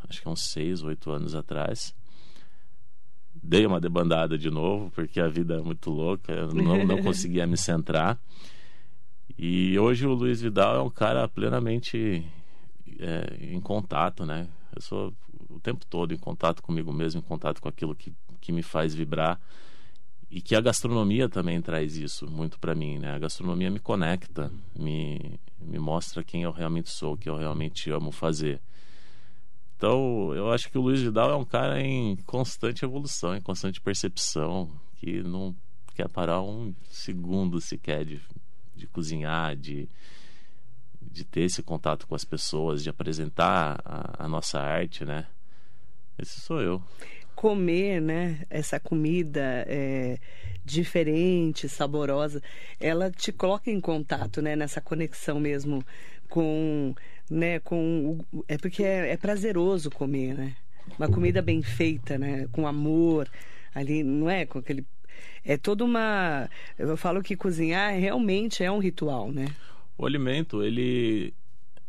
acho 0.09 0.21
que 0.21 0.27
uns 0.27 0.41
seis, 0.51 0.83
oito 0.83 1.09
anos 1.11 1.33
atrás. 1.33 1.95
Dei 3.33 3.65
uma 3.65 3.79
debandada 3.79 4.37
de 4.37 4.49
novo, 4.49 4.91
porque 4.91 5.19
a 5.19 5.27
vida 5.27 5.55
é 5.55 5.61
muito 5.61 5.89
louca, 5.89 6.33
eu 6.33 6.53
não, 6.53 6.85
não 6.85 6.99
conseguia 7.01 7.47
me 7.47 7.55
centrar. 7.55 8.19
E 9.37 9.79
hoje 9.79 10.05
o 10.05 10.13
Luiz 10.13 10.41
Vidal 10.41 10.75
é 10.75 10.81
um 10.81 10.89
cara 10.89 11.27
plenamente 11.27 12.27
é, 13.01 13.53
em 13.53 13.59
contato, 13.59 14.25
né? 14.25 14.47
Eu 14.75 14.81
sou 14.81 15.13
o 15.49 15.59
tempo 15.59 15.85
todo 15.85 16.13
em 16.13 16.17
contato 16.17 16.61
comigo 16.61 16.93
mesmo, 16.93 17.19
em 17.19 17.23
contato 17.23 17.61
com 17.61 17.67
aquilo 17.67 17.95
que, 17.95 18.13
que 18.39 18.51
me 18.51 18.61
faz 18.61 18.93
vibrar. 18.93 19.39
E 20.29 20.39
que 20.39 20.55
a 20.55 20.61
gastronomia 20.61 21.27
também 21.27 21.61
traz 21.61 21.97
isso 21.97 22.25
muito 22.25 22.57
para 22.57 22.73
mim, 22.73 22.99
né? 22.99 23.11
A 23.11 23.19
gastronomia 23.19 23.69
me 23.69 23.79
conecta, 23.79 24.49
me, 24.73 25.37
me 25.59 25.77
mostra 25.77 26.23
quem 26.23 26.43
eu 26.43 26.51
realmente 26.51 26.89
sou, 26.89 27.15
o 27.15 27.17
que 27.17 27.27
eu 27.27 27.35
realmente 27.35 27.89
amo 27.89 28.11
fazer. 28.11 28.61
Então, 29.75 30.33
eu 30.33 30.49
acho 30.51 30.69
que 30.69 30.77
o 30.77 30.81
Luiz 30.81 31.01
Vidal 31.01 31.31
é 31.31 31.35
um 31.35 31.43
cara 31.43 31.81
em 31.81 32.15
constante 32.17 32.85
evolução, 32.85 33.35
em 33.35 33.41
constante 33.41 33.81
percepção, 33.81 34.71
que 34.95 35.21
não 35.23 35.53
quer 35.95 36.07
parar 36.07 36.41
um 36.41 36.73
segundo 36.89 37.59
sequer 37.59 38.05
de, 38.05 38.21
de 38.75 38.87
cozinhar, 38.87 39.55
de, 39.55 39.89
de 41.11 41.23
ter 41.25 41.41
esse 41.41 41.61
contato 41.61 42.07
com 42.07 42.15
as 42.15 42.23
pessoas, 42.23 42.81
de 42.81 42.89
apresentar 42.89 43.81
a, 43.83 44.25
a 44.25 44.27
nossa 44.27 44.59
arte, 44.59 45.03
né? 45.03 45.27
Esse 46.17 46.39
sou 46.39 46.61
eu 46.61 46.81
comer, 47.41 47.99
né, 47.99 48.45
essa 48.51 48.79
comida 48.79 49.65
é, 49.67 50.19
diferente, 50.63 51.67
saborosa, 51.67 52.39
ela 52.79 53.09
te 53.09 53.31
coloca 53.31 53.71
em 53.71 53.81
contato, 53.81 54.43
né, 54.43 54.55
nessa 54.55 54.79
conexão 54.79 55.39
mesmo 55.39 55.83
com, 56.29 56.93
né, 57.27 57.59
com 57.59 58.19
é 58.47 58.59
porque 58.59 58.83
é, 58.83 59.13
é 59.13 59.17
prazeroso 59.17 59.89
comer, 59.89 60.35
né? 60.35 60.55
Uma 60.99 61.09
comida 61.09 61.41
bem 61.41 61.63
feita, 61.63 62.15
né, 62.15 62.47
com 62.51 62.67
amor, 62.67 63.27
ali, 63.73 64.03
não 64.03 64.29
é 64.29 64.45
com 64.45 64.59
aquele 64.59 64.85
é 65.43 65.57
toda 65.57 65.83
uma 65.83 66.47
eu 66.77 66.95
falo 66.95 67.23
que 67.23 67.35
cozinhar 67.35 67.93
realmente 67.95 68.63
é 68.63 68.71
um 68.71 68.77
ritual, 68.77 69.31
né? 69.31 69.47
O 70.01 70.05
alimento 70.07 70.63
ele 70.63 71.31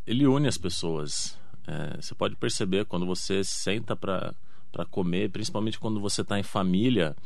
ele 0.07 0.26
une 0.26 0.47
as 0.47 0.59
pessoas. 0.59 1.38
É, 1.66 1.97
você 1.99 2.14
pode 2.14 2.37
perceber 2.37 2.85
quando 2.85 3.07
você 3.07 3.42
senta 3.42 3.97
para 3.97 4.35
comer, 4.90 5.31
principalmente 5.31 5.78
quando 5.78 5.99
você 5.99 6.21
está 6.21 6.38
em 6.38 6.42
família. 6.42 7.16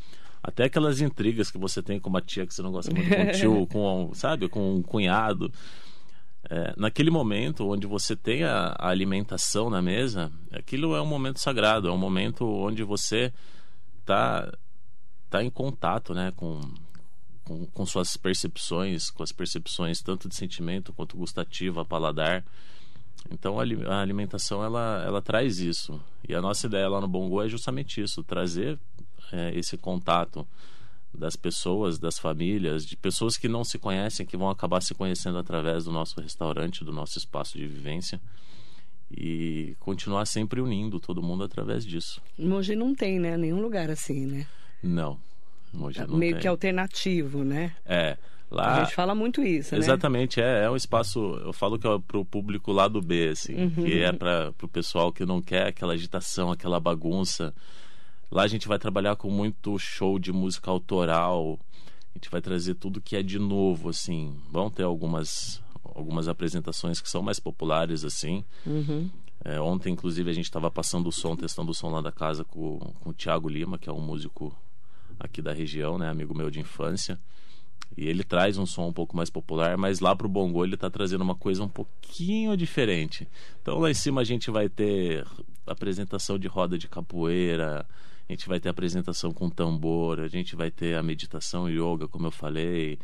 Até 0.40 0.64
aquelas 0.64 1.00
intrigas 1.00 1.50
que 1.50 1.58
você 1.58 1.82
tem 1.82 1.98
com 1.98 2.08
uma 2.08 2.20
tia 2.20 2.46
que 2.46 2.54
você 2.54 2.62
não 2.62 2.70
gosta 2.70 2.94
muito, 2.94 3.08
com 3.08 3.20
um 3.20 3.32
tio, 3.32 3.66
com, 3.72 4.14
sabe, 4.14 4.48
com 4.48 4.76
um 4.76 4.80
cunhado. 4.80 5.52
É, 6.48 6.72
naquele 6.76 7.10
momento 7.10 7.68
onde 7.68 7.84
você 7.84 8.14
tem 8.14 8.44
a, 8.44 8.76
a, 8.78 8.88
alimentação 8.88 9.68
na 9.68 9.82
mesa, 9.82 10.30
aquilo 10.52 10.94
é 10.94 11.02
um 11.02 11.06
momento 11.06 11.40
sagrado, 11.40 11.88
é 11.88 11.90
um 11.90 11.98
momento 11.98 12.46
onde 12.46 12.84
você 12.84 13.32
está 13.98 14.52
tá 15.28 15.42
em 15.42 15.50
contato, 15.50 16.14
né, 16.14 16.32
com, 16.36 16.60
com, 17.46 17.64
com 17.66 17.86
suas 17.86 18.16
percepções, 18.16 19.08
com 19.08 19.22
as 19.22 19.32
percepções 19.32 20.02
tanto 20.02 20.28
de 20.28 20.34
sentimento 20.34 20.92
quanto 20.92 21.16
gustativa, 21.16 21.84
paladar. 21.84 22.44
Então 23.30 23.58
a 23.58 24.00
alimentação 24.00 24.62
ela, 24.62 25.02
ela 25.06 25.22
traz 25.22 25.58
isso. 25.58 26.00
E 26.28 26.34
a 26.34 26.42
nossa 26.42 26.66
ideia 26.66 26.88
lá 26.88 27.00
no 27.00 27.08
Bongo 27.08 27.40
é 27.40 27.48
justamente 27.48 28.00
isso, 28.00 28.22
trazer 28.22 28.78
é, 29.32 29.56
esse 29.56 29.76
contato 29.76 30.46
das 31.14 31.36
pessoas, 31.36 31.98
das 31.98 32.18
famílias, 32.18 32.84
de 32.84 32.96
pessoas 32.96 33.36
que 33.36 33.48
não 33.48 33.64
se 33.64 33.78
conhecem, 33.78 34.26
que 34.26 34.36
vão 34.36 34.50
acabar 34.50 34.82
se 34.82 34.94
conhecendo 34.94 35.38
através 35.38 35.84
do 35.84 35.92
nosso 35.92 36.20
restaurante, 36.20 36.84
do 36.84 36.92
nosso 36.92 37.16
espaço 37.16 37.56
de 37.56 37.66
vivência 37.66 38.20
e 39.10 39.76
continuar 39.78 40.26
sempre 40.26 40.60
unindo 40.60 40.98
todo 40.98 41.22
mundo 41.22 41.44
através 41.44 41.84
disso. 41.84 42.20
Mogi 42.36 42.74
não 42.74 42.94
tem, 42.94 43.20
né? 43.20 43.36
Nenhum 43.36 43.62
lugar 43.62 43.88
assim, 43.88 44.26
né? 44.26 44.46
Não. 44.82 45.18
Mogi 45.72 46.00
não 46.06 46.16
Meio 46.16 46.32
tem. 46.32 46.42
que 46.42 46.48
alternativo, 46.48 47.44
né? 47.44 47.74
É. 47.84 48.16
Lá, 48.50 48.76
a 48.76 48.84
gente 48.84 48.94
fala 48.94 49.14
muito 49.14 49.42
isso, 49.42 49.74
né? 49.74 49.80
Exatamente, 49.80 50.40
é, 50.40 50.64
é 50.64 50.70
um 50.70 50.76
espaço, 50.76 51.18
eu 51.44 51.52
falo 51.52 51.78
que 51.78 51.86
é 51.86 51.98
para 51.98 52.18
o 52.18 52.24
público 52.24 52.70
lá 52.70 52.86
do 52.86 53.02
B, 53.02 53.30
assim, 53.30 53.56
uhum. 53.56 53.84
que 53.84 54.00
é 54.00 54.12
para 54.12 54.54
o 54.62 54.68
pessoal 54.68 55.12
que 55.12 55.26
não 55.26 55.42
quer 55.42 55.66
aquela 55.66 55.94
agitação, 55.94 56.52
aquela 56.52 56.78
bagunça. 56.78 57.52
Lá 58.30 58.44
a 58.44 58.46
gente 58.46 58.68
vai 58.68 58.78
trabalhar 58.78 59.16
com 59.16 59.28
muito 59.30 59.76
show 59.78 60.16
de 60.18 60.32
música 60.32 60.70
autoral, 60.70 61.58
a 62.14 62.18
gente 62.18 62.30
vai 62.30 62.40
trazer 62.40 62.74
tudo 62.74 63.00
que 63.00 63.16
é 63.16 63.22
de 63.22 63.38
novo, 63.38 63.88
assim. 63.88 64.34
Vão 64.50 64.70
ter 64.70 64.84
algumas, 64.84 65.60
algumas 65.82 66.28
apresentações 66.28 67.00
que 67.00 67.10
são 67.10 67.22
mais 67.22 67.40
populares, 67.40 68.04
assim. 68.04 68.44
Uhum. 68.64 69.10
É, 69.44 69.60
ontem, 69.60 69.92
inclusive, 69.92 70.30
a 70.30 70.32
gente 70.32 70.46
estava 70.46 70.70
passando 70.70 71.08
o 71.08 71.12
som, 71.12 71.36
testando 71.36 71.72
o 71.72 71.74
som 71.74 71.90
lá 71.90 72.00
da 72.00 72.10
casa 72.10 72.44
com, 72.44 72.78
com 73.00 73.10
o 73.10 73.12
Thiago 73.12 73.48
Lima, 73.48 73.76
que 73.76 73.88
é 73.88 73.92
um 73.92 74.00
músico 74.00 74.56
aqui 75.18 75.40
da 75.40 75.52
região, 75.52 75.98
né, 75.98 76.08
amigo 76.08 76.36
meu 76.36 76.50
de 76.50 76.60
infância. 76.60 77.18
E 77.96 78.06
ele 78.08 78.24
traz 78.24 78.58
um 78.58 78.66
som 78.66 78.88
um 78.88 78.92
pouco 78.92 79.16
mais 79.16 79.30
popular, 79.30 79.76
mas 79.76 80.00
lá 80.00 80.14
pro 80.14 80.28
Bongo 80.28 80.64
ele 80.64 80.74
está 80.74 80.90
trazendo 80.90 81.22
uma 81.22 81.34
coisa 81.34 81.62
um 81.62 81.68
pouquinho 81.68 82.56
diferente. 82.56 83.28
Então 83.62 83.78
lá 83.78 83.90
em 83.90 83.94
cima 83.94 84.20
a 84.20 84.24
gente 84.24 84.50
vai 84.50 84.68
ter 84.68 85.24
apresentação 85.66 86.38
de 86.38 86.46
roda 86.46 86.76
de 86.76 86.88
capoeira, 86.88 87.86
a 88.28 88.32
gente 88.32 88.48
vai 88.48 88.58
ter 88.58 88.68
apresentação 88.68 89.32
com 89.32 89.48
tambor, 89.48 90.20
a 90.20 90.28
gente 90.28 90.56
vai 90.56 90.70
ter 90.70 90.96
a 90.96 91.02
meditação 91.02 91.68
yoga, 91.68 92.08
como 92.08 92.26
eu 92.26 92.30
falei. 92.30 92.98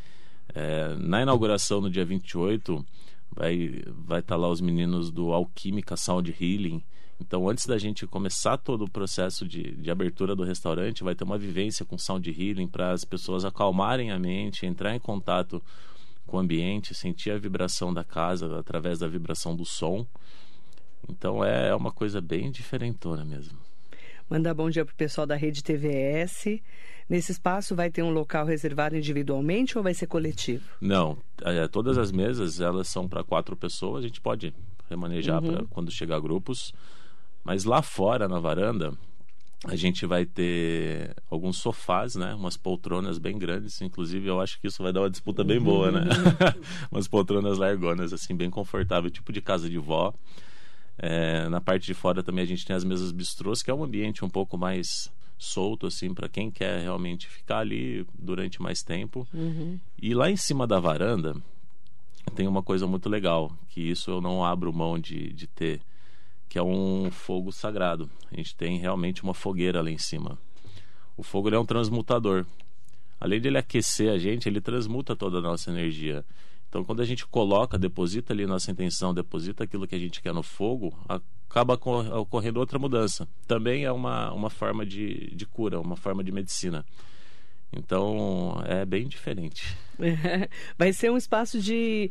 É, 0.54 0.94
na 0.98 1.22
inauguração 1.22 1.80
no 1.80 1.88
dia 1.88 2.04
28 2.04 2.84
vai 3.34 3.54
estar 3.54 3.92
vai 3.94 4.22
tá 4.22 4.36
lá 4.36 4.48
os 4.48 4.60
meninos 4.60 5.10
do 5.10 5.32
Alquímica 5.32 5.96
Sound 5.96 6.34
Healing 6.40 6.82
então, 7.22 7.48
antes 7.48 7.66
da 7.66 7.78
gente 7.78 8.04
começar 8.04 8.56
todo 8.56 8.84
o 8.84 8.90
processo 8.90 9.46
de, 9.46 9.76
de 9.76 9.90
abertura 9.92 10.34
do 10.34 10.42
restaurante, 10.42 11.04
vai 11.04 11.14
ter 11.14 11.22
uma 11.22 11.38
vivência 11.38 11.84
com 11.84 11.96
sound 11.96 12.28
healing 12.28 12.66
para 12.66 12.90
as 12.90 13.04
pessoas 13.04 13.44
acalmarem 13.44 14.10
a 14.10 14.18
mente, 14.18 14.66
entrar 14.66 14.92
em 14.94 14.98
contato 14.98 15.62
com 16.26 16.36
o 16.36 16.40
ambiente, 16.40 16.96
sentir 16.96 17.30
a 17.30 17.38
vibração 17.38 17.94
da 17.94 18.02
casa 18.02 18.58
através 18.58 18.98
da 18.98 19.06
vibração 19.06 19.54
do 19.54 19.64
som. 19.64 20.04
Então, 21.08 21.44
é 21.44 21.72
uma 21.74 21.92
coisa 21.92 22.20
bem 22.20 22.50
diferentona 22.50 23.24
mesmo. 23.24 23.56
Mandar 24.28 24.52
bom 24.52 24.68
dia 24.68 24.84
para 24.84 24.92
o 24.92 24.96
pessoal 24.96 25.26
da 25.26 25.36
Rede 25.36 25.62
TVS. 25.62 26.60
Nesse 27.08 27.32
espaço 27.32 27.74
vai 27.74 27.90
ter 27.90 28.02
um 28.02 28.10
local 28.10 28.46
reservado 28.46 28.96
individualmente 28.96 29.76
ou 29.76 29.84
vai 29.84 29.94
ser 29.94 30.06
coletivo? 30.06 30.64
Não, 30.80 31.18
é, 31.42 31.66
todas 31.68 31.98
as 31.98 32.10
mesas 32.10 32.60
elas 32.60 32.88
são 32.88 33.08
para 33.08 33.24
quatro 33.24 33.56
pessoas. 33.56 34.04
A 34.04 34.06
gente 34.06 34.20
pode 34.20 34.54
remanejar 34.88 35.42
uhum. 35.42 35.52
para 35.52 35.64
quando 35.66 35.90
chegar 35.90 36.20
grupos. 36.20 36.72
Mas 37.44 37.64
lá 37.64 37.82
fora, 37.82 38.28
na 38.28 38.38
varanda, 38.38 38.92
a 39.64 39.76
gente 39.76 40.06
vai 40.06 40.24
ter 40.24 41.14
alguns 41.30 41.56
sofás, 41.58 42.14
né? 42.14 42.34
Umas 42.34 42.56
poltronas 42.56 43.18
bem 43.18 43.38
grandes. 43.38 43.80
Inclusive, 43.80 44.28
eu 44.28 44.40
acho 44.40 44.60
que 44.60 44.66
isso 44.66 44.82
vai 44.82 44.92
dar 44.92 45.00
uma 45.00 45.10
disputa 45.10 45.44
bem 45.44 45.60
boa, 45.60 45.90
né? 45.90 46.00
Umas 46.90 47.06
poltronas 47.06 47.58
largonas, 47.58 48.12
assim, 48.12 48.34
bem 48.34 48.50
confortável, 48.50 49.10
tipo 49.10 49.32
de 49.32 49.40
casa 49.40 49.68
de 49.68 49.78
vó. 49.78 50.14
É, 50.98 51.48
na 51.48 51.60
parte 51.60 51.86
de 51.86 51.94
fora 51.94 52.22
também 52.22 52.44
a 52.44 52.46
gente 52.46 52.66
tem 52.66 52.76
as 52.76 52.84
mesas 52.84 53.10
bistrôs, 53.12 53.62
que 53.62 53.70
é 53.70 53.74
um 53.74 53.82
ambiente 53.82 54.24
um 54.24 54.28
pouco 54.28 54.58
mais 54.58 55.10
solto, 55.42 55.86
assim, 55.86 56.14
para 56.14 56.28
quem 56.28 56.50
quer 56.50 56.80
realmente 56.80 57.28
ficar 57.28 57.58
ali 57.58 58.06
durante 58.14 58.62
mais 58.62 58.82
tempo. 58.82 59.26
Uhum. 59.34 59.78
E 60.00 60.14
lá 60.14 60.30
em 60.30 60.36
cima 60.36 60.66
da 60.66 60.78
varanda 60.78 61.34
tem 62.34 62.46
uma 62.46 62.62
coisa 62.62 62.86
muito 62.86 63.08
legal, 63.08 63.52
que 63.68 63.80
isso 63.80 64.10
eu 64.10 64.20
não 64.20 64.44
abro 64.44 64.72
mão 64.72 64.98
de, 64.98 65.32
de 65.32 65.46
ter 65.46 65.80
que 66.52 66.58
é 66.58 66.62
um 66.62 67.10
fogo 67.10 67.50
sagrado. 67.50 68.10
A 68.30 68.36
gente 68.36 68.54
tem 68.54 68.78
realmente 68.78 69.22
uma 69.22 69.32
fogueira 69.32 69.80
lá 69.80 69.90
em 69.90 69.96
cima. 69.96 70.38
O 71.16 71.22
fogo 71.22 71.48
é 71.48 71.58
um 71.58 71.64
transmutador. 71.64 72.44
Além 73.18 73.40
de 73.40 73.48
ele 73.48 73.56
aquecer 73.56 74.12
a 74.12 74.18
gente, 74.18 74.50
ele 74.50 74.60
transmuta 74.60 75.16
toda 75.16 75.38
a 75.38 75.40
nossa 75.40 75.70
energia. 75.70 76.22
Então, 76.72 76.82
quando 76.82 77.02
a 77.02 77.04
gente 77.04 77.26
coloca, 77.26 77.78
deposita 77.78 78.32
ali 78.32 78.46
nossa 78.46 78.70
intenção, 78.70 79.12
deposita 79.12 79.62
aquilo 79.62 79.86
que 79.86 79.94
a 79.94 79.98
gente 79.98 80.22
quer 80.22 80.32
no 80.32 80.42
fogo, 80.42 80.98
acaba 81.06 81.78
ocorrendo 82.18 82.58
outra 82.58 82.78
mudança. 82.78 83.28
Também 83.46 83.84
é 83.84 83.92
uma, 83.92 84.32
uma 84.32 84.48
forma 84.48 84.86
de, 84.86 85.36
de 85.36 85.44
cura, 85.44 85.78
uma 85.78 85.96
forma 85.96 86.24
de 86.24 86.32
medicina. 86.32 86.82
Então 87.74 88.62
é 88.66 88.84
bem 88.84 89.06
diferente. 89.08 89.76
Vai 90.76 90.92
ser 90.92 91.10
um 91.10 91.16
espaço 91.16 91.60
de, 91.60 92.10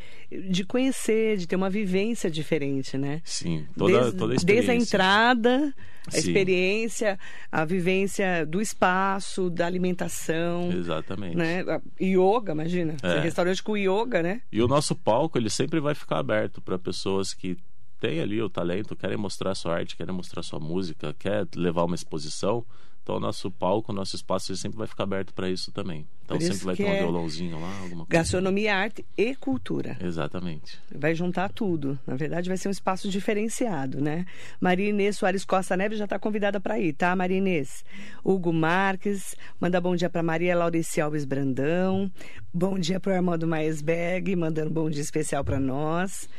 de 0.50 0.64
conhecer, 0.64 1.38
de 1.38 1.48
ter 1.48 1.56
uma 1.56 1.70
vivência 1.70 2.32
diferente, 2.32 2.98
né? 2.98 3.22
Sim, 3.24 3.66
toda, 3.78 4.00
desde, 4.00 4.18
toda 4.18 4.34
a 4.34 4.36
experiência. 4.36 4.68
Desde 4.68 4.72
a 4.72 4.76
entrada, 4.76 5.74
a 6.08 6.12
Sim. 6.12 6.18
experiência, 6.18 7.20
a 7.52 7.64
vivência 7.64 8.46
do 8.46 8.60
espaço, 8.60 9.50
da 9.50 9.68
alimentação. 9.68 10.72
Exatamente. 10.72 11.36
Né? 11.36 11.64
Yoga, 12.02 12.54
imagina. 12.54 12.96
É. 13.04 13.20
Restaurante 13.20 13.62
com 13.62 13.78
yoga, 13.78 14.24
né? 14.24 14.42
E 14.52 14.62
o 14.62 14.68
nosso 14.68 14.96
palco, 14.96 15.38
ele 15.38 15.50
sempre 15.50 15.80
vai 15.80 15.94
ficar 15.94 16.20
aberto 16.20 16.62
para 16.62 16.80
pessoas 16.80 17.34
que 17.34 17.56
têm 18.00 18.20
ali 18.20 18.42
o 18.42 18.50
talento, 18.50 18.96
querem 18.96 19.18
mostrar 19.18 19.54
sua 19.54 19.76
arte, 19.76 19.96
querem 19.96 20.14
mostrar 20.14 20.42
sua 20.42 20.60
música, 20.60 21.16
quer 21.20 21.48
levar 21.56 21.84
uma 21.84 21.96
exposição 21.96 22.66
então, 23.04 23.16
o 23.16 23.20
nosso 23.20 23.50
palco, 23.50 23.92
o 23.92 23.96
nosso 23.96 24.16
espaço 24.16 24.56
sempre 24.56 24.78
vai 24.78 24.86
ficar 24.86 25.04
aberto 25.04 25.34
para 25.34 25.50
isso 25.50 25.72
também. 25.72 26.06
Então, 26.24 26.38
isso 26.38 26.54
sempre 26.54 26.66
vai 26.66 26.76
ter 26.76 26.84
um 26.84 26.88
é 26.88 27.00
violãozinho 27.00 27.60
lá, 27.60 27.68
alguma 27.82 28.06
coisa. 28.06 28.08
Gastronomia, 28.10 28.76
arte 28.76 29.04
e 29.18 29.36
cultura. 29.36 29.98
Exatamente. 30.00 30.80
Vai 30.94 31.16
juntar 31.16 31.50
tudo. 31.50 32.00
Na 32.06 32.16
verdade, 32.16 32.48
vai 32.48 32.58
ser 32.58 32.68
um 32.68 32.72
espaço 32.72 33.10
diferenciado, 33.10 34.00
né? 34.00 34.26
Maria 34.60 34.90
Inês 34.90 35.18
Soares 35.18 35.44
Costa 35.44 35.76
Neves 35.76 35.98
já 35.98 36.04
está 36.04 36.20
convidada 36.20 36.60
para 36.60 36.80
ir, 36.80 36.94
tá, 36.94 37.16
Maria 37.16 37.38
Inês? 37.38 37.84
Hugo 38.24 38.54
Marques, 38.54 39.36
manda 39.60 39.82
bom 39.82 39.96
dia 39.96 40.10
para 40.10 40.22
Maria 40.22 40.56
Laurice 40.56 41.02
Alves 41.02 41.26
Brandão. 41.26 42.10
Bom 42.54 42.78
dia 42.78 43.00
para 43.00 43.14
o 43.14 43.16
Armando 43.16 43.48
Maesberg, 43.48 44.36
mandando 44.36 44.70
bom 44.70 44.90
dia 44.90 45.02
especial 45.02 45.44
para 45.44 45.60
nós. 45.60 46.30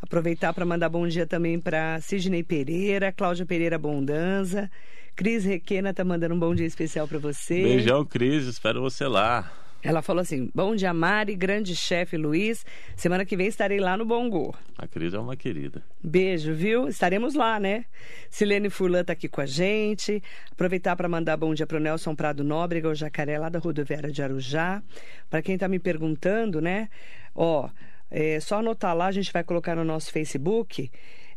Aproveitar 0.00 0.54
para 0.54 0.64
mandar 0.64 0.88
bom 0.88 1.06
dia 1.06 1.26
também 1.26 1.58
para 1.58 2.00
Sidney 2.00 2.44
Pereira, 2.44 3.12
Cláudia 3.12 3.44
Pereira 3.44 3.78
Bondanza. 3.78 4.70
Cris 5.14 5.44
Requena 5.44 5.92
tá 5.92 6.04
mandando 6.04 6.34
um 6.34 6.38
bom 6.38 6.54
dia 6.54 6.66
especial 6.66 7.06
para 7.06 7.18
você. 7.18 7.62
Beijão, 7.62 8.04
Cris. 8.04 8.46
Espero 8.46 8.80
você 8.80 9.06
lá. 9.06 9.52
Ela 9.82 10.00
falou 10.00 10.22
assim: 10.22 10.48
Bom 10.54 10.76
dia, 10.76 10.94
Mari, 10.94 11.34
grande 11.34 11.74
chefe 11.74 12.16
Luiz. 12.16 12.64
Semana 12.96 13.24
que 13.24 13.36
vem 13.36 13.48
estarei 13.48 13.80
lá 13.80 13.96
no 13.96 14.04
Bongo. 14.04 14.54
A 14.78 14.86
Cris 14.86 15.12
é 15.12 15.18
uma 15.18 15.36
querida. 15.36 15.82
Beijo, 16.02 16.54
viu? 16.54 16.88
Estaremos 16.88 17.34
lá, 17.34 17.58
né? 17.58 17.84
Silene 18.30 18.70
Furlan 18.70 19.02
tá 19.02 19.12
aqui 19.12 19.28
com 19.28 19.40
a 19.40 19.46
gente. 19.46 20.22
Aproveitar 20.52 20.94
para 20.94 21.08
mandar 21.08 21.36
bom 21.36 21.52
dia 21.52 21.66
pro 21.66 21.80
Nelson 21.80 22.14
Prado 22.14 22.44
Nóbrega, 22.44 22.88
o 22.88 22.94
jacaré 22.94 23.38
lá 23.38 23.48
da 23.48 23.58
rodoviária 23.58 24.10
de 24.10 24.22
Arujá. 24.22 24.82
Para 25.28 25.42
quem 25.42 25.58
tá 25.58 25.66
me 25.66 25.80
perguntando, 25.80 26.60
né? 26.60 26.88
Ó, 27.34 27.68
é 28.08 28.38
só 28.38 28.60
anotar 28.60 28.94
lá, 28.94 29.06
a 29.06 29.12
gente 29.12 29.32
vai 29.32 29.42
colocar 29.42 29.74
no 29.74 29.84
nosso 29.84 30.12
Facebook. 30.12 30.90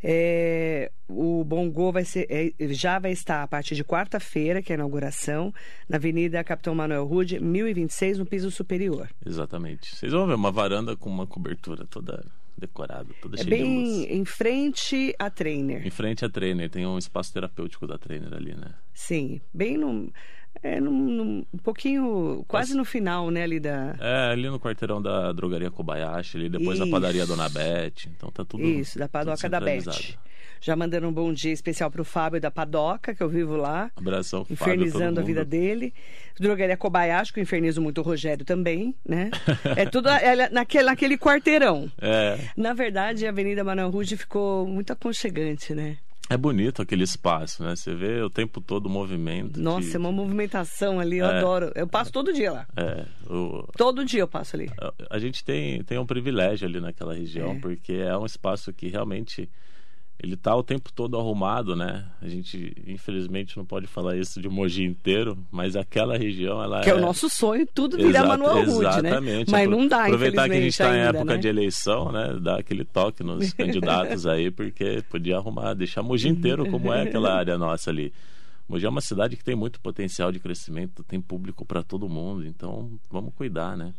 É, 0.04 0.92
o 1.08 1.44
Bongo 1.44 1.92
vai 1.92 2.06
ser, 2.06 2.28
é, 2.30 2.52
já 2.74 3.00
vai 3.00 3.12
estar 3.12 3.44
a 3.44 3.48
partir 3.48 3.75
de 3.75 3.84
quarta-feira, 3.84 4.62
que 4.62 4.72
é 4.72 4.75
a 4.75 4.78
inauguração, 4.78 5.54
na 5.90 5.98
Avenida 5.98 6.44
Capitão 6.44 6.75
Manuel 6.75 7.06
Rude, 7.06 7.40
1026, 7.40 8.18
no 8.20 8.25
piso 8.25 8.50
superior. 8.52 9.10
Exatamente. 9.25 9.96
Vocês 9.96 10.12
vão 10.12 10.28
ver 10.28 10.36
uma 10.36 10.52
varanda 10.52 10.96
com 10.96 11.10
uma 11.10 11.25
cobertura 11.28 11.86
toda 11.90 12.25
decorada, 12.58 13.08
toda 13.22 13.36
É 13.40 13.44
cheia 13.44 13.58
de 13.58 13.64
luz. 13.64 14.06
bem 14.08 14.18
em 14.18 14.24
frente 14.25 15.14
à 15.20 15.30
Trainer. 15.30 15.86
Em 15.86 15.90
frente 15.90 16.24
à 16.24 16.30
Trainer, 16.30 16.70
tem 16.70 16.86
um 16.86 16.98
espaço 16.98 17.34
terapêutico 17.34 17.86
da 17.86 17.98
Trainer 17.98 18.34
ali, 18.34 18.56
né? 18.56 18.74
Sim, 18.94 19.42
bem 19.54 19.78
no. 19.78 20.12
É 20.64 20.80
num, 20.80 20.92
num- 20.92 21.46
um 21.54 21.58
pouquinho, 21.58 22.44
quase 22.48 22.70
Mas- 22.72 22.78
no 22.78 22.86
final, 22.86 23.30
né, 23.30 23.44
ali 23.44 23.60
da. 23.60 23.96
É, 24.00 24.32
ali 24.32 24.50
no 24.50 24.60
quarteirão 24.60 25.02
da 25.02 25.32
drogaria 25.32 25.70
Kobayashi, 25.70 26.38
ali 26.38 26.50
depois 26.50 26.80
da 26.80 26.86
Isso. 26.86 26.92
padaria 26.92 27.26
Dona 27.26 27.48
Bete. 27.50 28.10
Então 28.16 28.32
tá 28.32 28.44
tudo. 28.44 28.64
Isso, 28.64 28.98
da 28.98 29.08
Padoca 29.08 29.48
da 29.50 29.60
Beth. 29.60 29.82
centralizado. 29.82 30.20
Já 30.62 30.76
mandando 30.76 31.08
um 31.08 31.14
bom 31.14 31.32
dia 31.32 31.52
especial 31.52 31.92
pro 31.92 32.04
Fábio 32.04 32.42
da 32.42 32.50
Padoca, 32.50 33.14
que 33.14 33.22
eu 33.22 33.30
vivo 33.30 33.56
lá. 33.56 33.92
Abração, 33.96 34.44
Fábio, 34.44 34.54
infernizando 34.54 35.20
a 35.20 35.24
vida 35.24 35.46
dele. 35.46 35.94
Drogaria 36.40 36.76
Kobayashi, 36.76 37.32
que 37.34 37.40
eu 37.40 37.44
infernizo 37.44 37.82
muito 37.82 38.00
o 38.00 38.04
Rogério 38.04 38.44
também, 38.44 38.96
né? 39.08 39.30
é 39.78 39.86
tudo 39.86 40.10
é 40.10 40.50
naquele, 40.50 40.86
naquele 40.86 41.18
quarteirão. 41.18 41.92
É, 42.02 42.40
Na 42.58 42.74
verdade, 42.74 43.28
a 43.28 43.30
Avenida 43.30 43.62
Rude 43.86 44.18
ficou 44.18 44.66
muito 44.66 44.92
aconchegante, 44.92 45.76
né? 45.76 45.98
É 46.29 46.36
bonito 46.36 46.82
aquele 46.82 47.03
espaço, 47.03 47.63
né? 47.63 47.75
Você 47.75 47.94
vê 47.94 48.22
o 48.22 48.29
tempo 48.29 48.60
todo 48.60 48.88
o 48.88 48.89
movimento. 48.89 49.62
Nossa, 49.62 49.89
de... 49.89 49.96
é 49.96 50.00
uma 50.00 50.12
movimentação 50.12 51.00
ali, 51.00 51.20
eu 51.20 51.25
é, 51.25 51.38
adoro. 51.38 51.72
Eu 51.75 51.88
passo 51.88 52.12
todo 52.12 52.34
dia 52.34 52.51
lá. 52.51 52.67
É. 52.75 53.05
O... 53.32 53.67
Todo 53.77 54.03
dia 54.03 54.22
eu 54.22 54.27
passo 54.27 54.55
ali. 54.55 54.70
A, 55.10 55.20
gente 55.20 55.44
tem, 55.44 55.84
tem 55.84 56.00
um 56.00 56.05
privilégio 56.05 56.67
ali 56.67 56.79
naquela 56.79 57.13
região, 57.13 57.51
é. 57.51 57.60
porque 57.60 57.94
é 57.94 58.17
um 58.17 58.25
espaço 58.25 58.74
que 58.74 58.88
realmente 58.88 59.48
ele 60.18 60.38
tá 60.38 60.56
o 60.56 60.64
tempo 60.64 60.92
todo 60.94 61.18
arrumado, 61.18 61.76
né? 61.76 62.06
A 62.22 62.28
gente, 62.28 62.74
infelizmente, 62.88 63.58
não 63.58 63.66
pode 63.66 63.86
falar 63.86 64.16
isso 64.16 64.42
de 64.42 64.48
Mogi 64.48 64.84
inteiro, 64.84 65.38
mas 65.52 65.76
aquela 65.76 66.18
região, 66.18 66.64
ela 66.64 66.82
que 66.82 66.90
é... 66.90 66.94
é 66.94 66.96
o 66.96 67.02
nosso 67.02 67.30
sonho, 67.30 67.68
tudo 67.74 67.98
virar 67.98 68.24
Exato, 68.24 68.28
Manuel 68.28 68.66
Rude, 68.66 69.02
né? 69.02 69.10
Exatamente. 69.10 69.52
Mas 69.52 69.70
não 69.70 69.88
dá, 69.88 70.06
Aproveitar 70.06 70.48
que 70.48 70.56
a 70.56 70.62
gente 70.62 70.68
está 70.70 70.96
em 70.96 71.02
época 71.02 71.34
né? 71.34 71.38
de 71.38 71.48
eleição, 71.48 72.12
né? 72.12 72.40
Dar 72.42 72.60
aquele 72.60 72.86
toque 72.86 73.24
nos 73.24 73.52
candidatos 73.54 74.26
aí, 74.26 74.50
porque 74.50 75.04
podia 75.10 75.36
arrumar, 75.38 75.74
deixar 75.74 76.02
Mogi 76.02 76.30
inteiro 76.30 76.70
como 76.72 76.94
é 76.94 77.04
aquela 77.04 77.34
área 77.36 77.58
nossa 77.58 77.90
ali. 77.90 78.14
Mogi 78.70 78.86
é 78.86 78.90
uma 78.90 79.02
cidade 79.02 79.36
que 79.36 79.44
tem 79.44 79.56
muito 79.56 79.80
potencial 79.82 80.32
de 80.32 80.40
crescimento, 80.40 81.04
tem 81.04 81.20
público 81.22 81.66
para 81.66 81.84
todo 81.84 82.10
mundo, 82.10 82.46
então 82.48 82.90
vamos 83.12 83.34
cuidar, 83.36 83.78
né? 83.78 83.94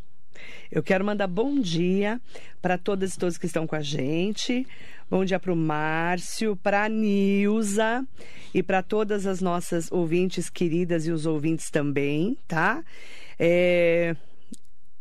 Eu 0.70 0.82
quero 0.82 1.04
mandar 1.04 1.26
bom 1.26 1.58
dia 1.60 2.20
para 2.60 2.76
todas 2.76 3.14
e 3.14 3.18
todos 3.18 3.38
que 3.38 3.46
estão 3.46 3.66
com 3.66 3.76
a 3.76 3.80
gente. 3.80 4.66
Bom 5.08 5.24
dia 5.24 5.38
para 5.38 5.52
o 5.52 5.56
Márcio, 5.56 6.56
para 6.56 6.84
a 6.84 6.88
Nilza 6.88 8.04
e 8.52 8.62
para 8.62 8.82
todas 8.82 9.26
as 9.26 9.40
nossas 9.40 9.90
ouvintes 9.92 10.50
queridas 10.50 11.06
e 11.06 11.12
os 11.12 11.26
ouvintes 11.26 11.70
também, 11.70 12.36
tá? 12.48 12.82
É... 13.38 14.16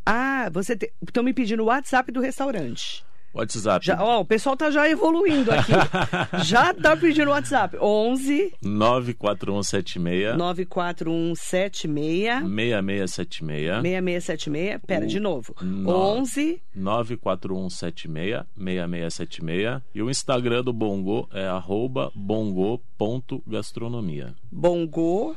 Ah, 0.05 0.49
você 0.53 0.73
estão 0.73 1.23
te... 1.23 1.25
me 1.25 1.33
pedindo 1.33 1.63
o 1.63 1.67
WhatsApp 1.67 2.11
do 2.11 2.21
restaurante. 2.21 3.03
WhatsApp. 3.35 3.85
Já, 3.85 4.01
ó, 4.01 4.21
o 4.21 4.25
pessoal 4.25 4.55
tá 4.55 4.71
já 4.71 4.89
evoluindo 4.89 5.51
aqui. 5.51 5.73
já 6.45 6.73
tá 6.73 6.95
pedindo 6.95 7.31
WhatsApp. 7.31 7.75
11 7.79 8.53
94176 8.61 10.37
94176 10.37 12.39
6676 12.39 13.81
6676. 13.81 14.79
Pera, 14.87 15.03
o... 15.03 15.07
de 15.07 15.19
novo. 15.19 15.53
No... 15.61 15.91
11 15.91 16.61
94176 16.73 18.45
6676 18.55 19.81
e 19.93 20.01
o 20.01 20.09
Instagram 20.09 20.63
do 20.63 20.71
Bongo 20.71 21.27
é 21.33 21.45
arroba 21.45 22.09
bongo.gastronomia. 22.15 24.33
Bongo 24.49 25.35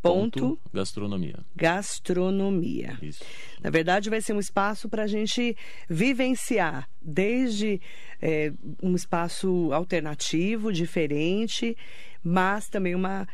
Ponto, 0.00 0.58
gastronomia. 0.72 1.40
Gastronomia. 1.56 2.96
Isso. 3.02 3.24
Na 3.62 3.68
verdade, 3.68 4.08
vai 4.08 4.20
ser 4.20 4.32
um 4.32 4.38
espaço 4.38 4.88
para 4.88 5.02
a 5.02 5.06
gente 5.06 5.56
vivenciar, 5.88 6.88
desde 7.02 7.80
é, 8.22 8.52
um 8.82 8.94
espaço 8.94 9.70
alternativo, 9.72 10.72
diferente, 10.72 11.76
mas 12.22 12.68
também 12.68 12.94
uma. 12.94 13.26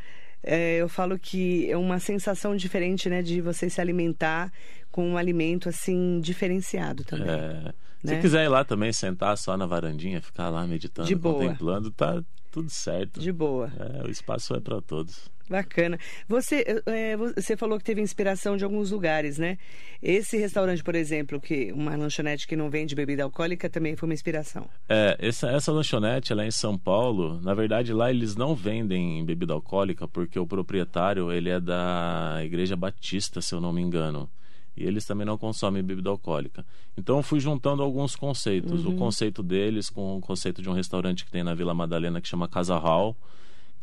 É, 0.42 0.76
eu 0.76 0.88
falo 0.88 1.18
que 1.18 1.70
é 1.70 1.76
uma 1.76 1.98
sensação 1.98 2.54
diferente, 2.54 3.08
né, 3.08 3.22
de 3.22 3.40
você 3.40 3.70
se 3.70 3.80
alimentar 3.80 4.52
com 4.90 5.08
um 5.08 5.16
alimento 5.16 5.68
assim 5.68 6.20
diferenciado 6.20 7.02
também. 7.04 7.28
É. 7.28 7.72
Né? 8.02 8.16
Se 8.16 8.20
quiser 8.20 8.44
ir 8.44 8.48
lá 8.48 8.62
também, 8.64 8.92
sentar 8.92 9.36
só 9.38 9.56
na 9.56 9.64
varandinha, 9.64 10.20
ficar 10.20 10.50
lá 10.50 10.66
meditando, 10.66 11.18
contemplando, 11.18 11.90
tá 11.90 12.22
tudo 12.50 12.68
certo. 12.68 13.18
De 13.18 13.32
boa. 13.32 13.72
É, 13.78 14.06
o 14.06 14.10
espaço 14.10 14.54
é 14.54 14.60
para 14.60 14.80
todos. 14.82 15.32
Bacana. 15.48 15.98
Você, 16.26 16.64
é, 16.86 17.16
você 17.16 17.56
falou 17.56 17.78
que 17.78 17.84
teve 17.84 18.00
inspiração 18.00 18.56
de 18.56 18.64
alguns 18.64 18.90
lugares, 18.90 19.36
né? 19.36 19.58
Esse 20.02 20.38
restaurante, 20.38 20.82
por 20.82 20.94
exemplo, 20.94 21.38
que 21.40 21.70
uma 21.72 21.94
lanchonete 21.96 22.46
que 22.46 22.56
não 22.56 22.70
vende 22.70 22.94
bebida 22.94 23.24
alcoólica, 23.24 23.68
também 23.68 23.94
foi 23.94 24.08
uma 24.08 24.14
inspiração. 24.14 24.66
É, 24.88 25.16
essa, 25.18 25.50
essa 25.50 25.70
lanchonete, 25.70 26.32
ela 26.32 26.44
é 26.44 26.46
em 26.46 26.50
São 26.50 26.78
Paulo. 26.78 27.40
Na 27.42 27.52
verdade, 27.52 27.92
lá 27.92 28.10
eles 28.10 28.36
não 28.36 28.54
vendem 28.54 29.24
bebida 29.24 29.52
alcoólica 29.52 30.08
porque 30.08 30.38
o 30.38 30.46
proprietário, 30.46 31.30
ele 31.30 31.50
é 31.50 31.60
da 31.60 32.40
Igreja 32.42 32.74
Batista, 32.74 33.42
se 33.42 33.54
eu 33.54 33.60
não 33.60 33.72
me 33.72 33.82
engano. 33.82 34.28
E 34.76 34.82
eles 34.84 35.04
também 35.04 35.26
não 35.26 35.38
consomem 35.38 35.82
bebida 35.82 36.08
alcoólica. 36.08 36.64
Então 36.96 37.18
eu 37.18 37.22
fui 37.22 37.38
juntando 37.38 37.82
alguns 37.82 38.16
conceitos. 38.16 38.84
Uhum. 38.84 38.94
O 38.94 38.96
conceito 38.96 39.42
deles 39.42 39.90
com 39.90 40.16
o 40.16 40.20
conceito 40.20 40.62
de 40.62 40.70
um 40.70 40.72
restaurante 40.72 41.24
que 41.24 41.30
tem 41.30 41.44
na 41.44 41.54
Vila 41.54 41.74
Madalena 41.74 42.20
que 42.20 42.26
chama 42.26 42.48
Casa 42.48 42.76
Hall 42.76 43.14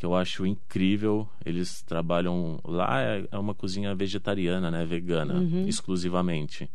que 0.01 0.05
eu 0.05 0.15
acho 0.15 0.47
incrível. 0.47 1.29
Eles 1.45 1.83
trabalham 1.83 2.59
lá 2.63 3.03
é, 3.03 3.23
é 3.31 3.37
uma 3.37 3.53
cozinha 3.53 3.93
vegetariana, 3.93 4.71
né, 4.71 4.83
vegana, 4.83 5.35
uhum. 5.35 5.67
exclusivamente. 5.67 6.67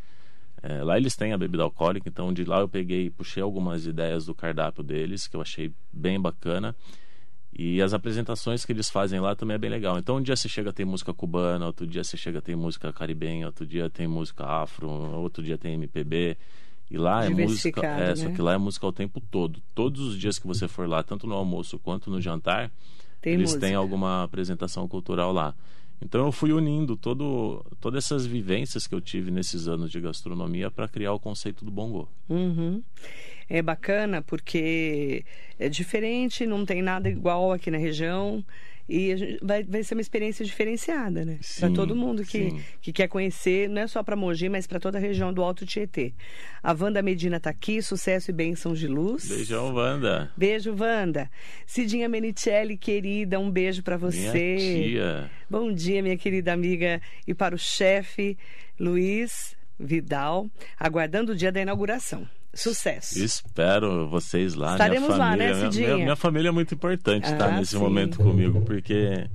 É, 0.62 0.84
lá 0.84 0.96
eles 0.96 1.16
têm 1.16 1.32
a 1.32 1.38
bebida 1.38 1.64
alcoólica, 1.64 2.08
então 2.08 2.32
de 2.32 2.44
lá 2.44 2.60
eu 2.60 2.68
peguei, 2.68 3.10
puxei 3.10 3.42
algumas 3.42 3.84
ideias 3.84 4.26
do 4.26 4.34
cardápio 4.34 4.80
deles 4.84 5.26
que 5.26 5.34
eu 5.34 5.40
achei 5.40 5.72
bem 5.92 6.20
bacana. 6.20 6.72
E 7.52 7.82
as 7.82 7.92
apresentações 7.92 8.64
que 8.64 8.70
eles 8.70 8.88
fazem 8.88 9.18
lá 9.18 9.34
também 9.34 9.56
é 9.56 9.58
bem 9.58 9.70
legal. 9.70 9.98
Então 9.98 10.18
um 10.18 10.22
dia 10.22 10.36
você 10.36 10.48
chega 10.48 10.72
tem 10.72 10.86
música 10.86 11.12
cubana, 11.12 11.66
outro 11.66 11.84
dia 11.84 12.04
você 12.04 12.16
chega 12.16 12.40
tem 12.40 12.54
música 12.54 12.92
caribenha, 12.92 13.46
outro 13.46 13.66
dia 13.66 13.90
tem 13.90 14.06
música 14.06 14.44
afro, 14.46 14.88
outro 14.88 15.42
dia 15.42 15.58
tem 15.58 15.74
MPB. 15.74 16.36
E 16.88 16.96
lá 16.96 17.24
é 17.24 17.28
música, 17.28 17.84
é, 17.84 18.08
né? 18.10 18.14
só 18.14 18.30
que 18.30 18.40
lá 18.40 18.52
é 18.52 18.56
música 18.56 18.86
o 18.86 18.92
tempo 18.92 19.20
todo. 19.20 19.60
Todos 19.74 20.00
os 20.00 20.16
dias 20.16 20.38
que 20.38 20.46
você 20.46 20.68
for 20.68 20.88
lá, 20.88 21.02
tanto 21.02 21.26
no 21.26 21.34
almoço 21.34 21.76
quanto 21.80 22.08
no 22.08 22.20
jantar, 22.20 22.70
tem 23.20 23.35
eles 23.35 23.50
música. 23.50 23.66
têm 23.66 23.74
alguma 23.74 24.22
apresentação 24.22 24.87
cultural 24.87 25.33
lá. 25.33 25.55
Então 26.00 26.26
eu 26.26 26.33
fui 26.33 26.52
unindo 26.52 26.96
todo, 26.96 27.64
todas 27.81 28.05
essas 28.05 28.26
vivências 28.26 28.87
que 28.87 28.94
eu 28.94 29.00
tive 29.00 29.31
nesses 29.31 29.66
anos 29.66 29.90
de 29.90 30.00
gastronomia 30.00 30.70
para 30.70 30.87
criar 30.87 31.12
o 31.12 31.18
conceito 31.20 31.64
do 31.64 31.70
bongo. 31.70 32.09
Uhum. 32.29 32.83
É 33.48 33.62
bacana 33.62 34.20
porque 34.20 35.24
é 35.59 35.68
diferente, 35.68 36.44
não 36.46 36.66
tem 36.66 36.83
nada 36.83 37.09
igual 37.09 37.52
aqui 37.52 37.70
na 37.70 37.79
região. 37.79 38.44
E 38.88 39.38
vai, 39.42 39.64
vai 39.64 39.83
ser 39.83 39.94
uma 39.94 40.01
experiência 40.01 40.44
diferenciada, 40.44 41.25
né? 41.25 41.38
Para 41.59 41.70
todo 41.70 41.96
mundo 41.96 42.25
que, 42.25 42.55
que 42.81 42.92
quer 42.92 43.09
conhecer, 43.09 43.68
não 43.68 43.83
é 43.83 43.87
só 43.87 44.03
para 44.03 44.14
Mogi, 44.14 44.49
mas 44.49 44.66
para 44.66 44.79
toda 44.79 44.99
a 44.99 45.01
região 45.01 45.33
do 45.33 45.42
Alto 45.42 45.66
Tietê. 45.66 46.14
A 46.62 46.72
Wanda 46.72 47.03
Medina 47.03 47.38
está 47.38 47.51
aqui, 47.51 47.83
sucesso 47.83 48.31
e 48.31 48.35
bênçãos 48.35 48.79
de 48.79 48.87
luz. 48.87 49.29
Beijão, 49.29 49.75
Wanda. 49.75 50.31
Beijo, 50.37 50.75
Wanda. 50.79 51.29
Cidinha 51.66 52.09
Menicelli, 52.09 52.77
querida, 52.77 53.40
um 53.40 53.51
beijo 53.51 53.83
para 53.83 53.96
você. 53.96 54.57
Minha 54.57 54.83
tia. 54.83 55.31
Bom 55.51 55.72
dia, 55.72 56.01
minha 56.03 56.16
querida 56.16 56.53
amiga. 56.53 57.01
E 57.27 57.35
para 57.35 57.55
o 57.55 57.59
chefe 57.59 58.38
Luiz 58.79 59.57
Vidal, 59.79 60.49
aguardando 60.79 61.33
o 61.33 61.37
dia 61.37 61.51
da 61.53 61.61
inauguração. 61.61 62.27
Sucesso. 62.57 63.23
Espero 63.23 64.09
vocês 64.09 64.55
lá. 64.55 64.73
Estaremos 64.73 65.09
minha 65.09 65.19
família, 65.19 65.53
lá, 65.53 65.59
né, 65.59 65.64
Cidinha? 65.71 65.87
Minha, 65.88 66.05
minha, 66.05 66.16
família 66.16 66.49
é 66.49 66.53
muito 66.53 66.75
importante 66.75 67.31
estar 67.31 67.55
ah, 67.55 67.59
nesse 67.59 67.73
sim. 67.73 67.79
momento 67.79 68.19
comigo, 68.19 68.62
porque 68.62 69.29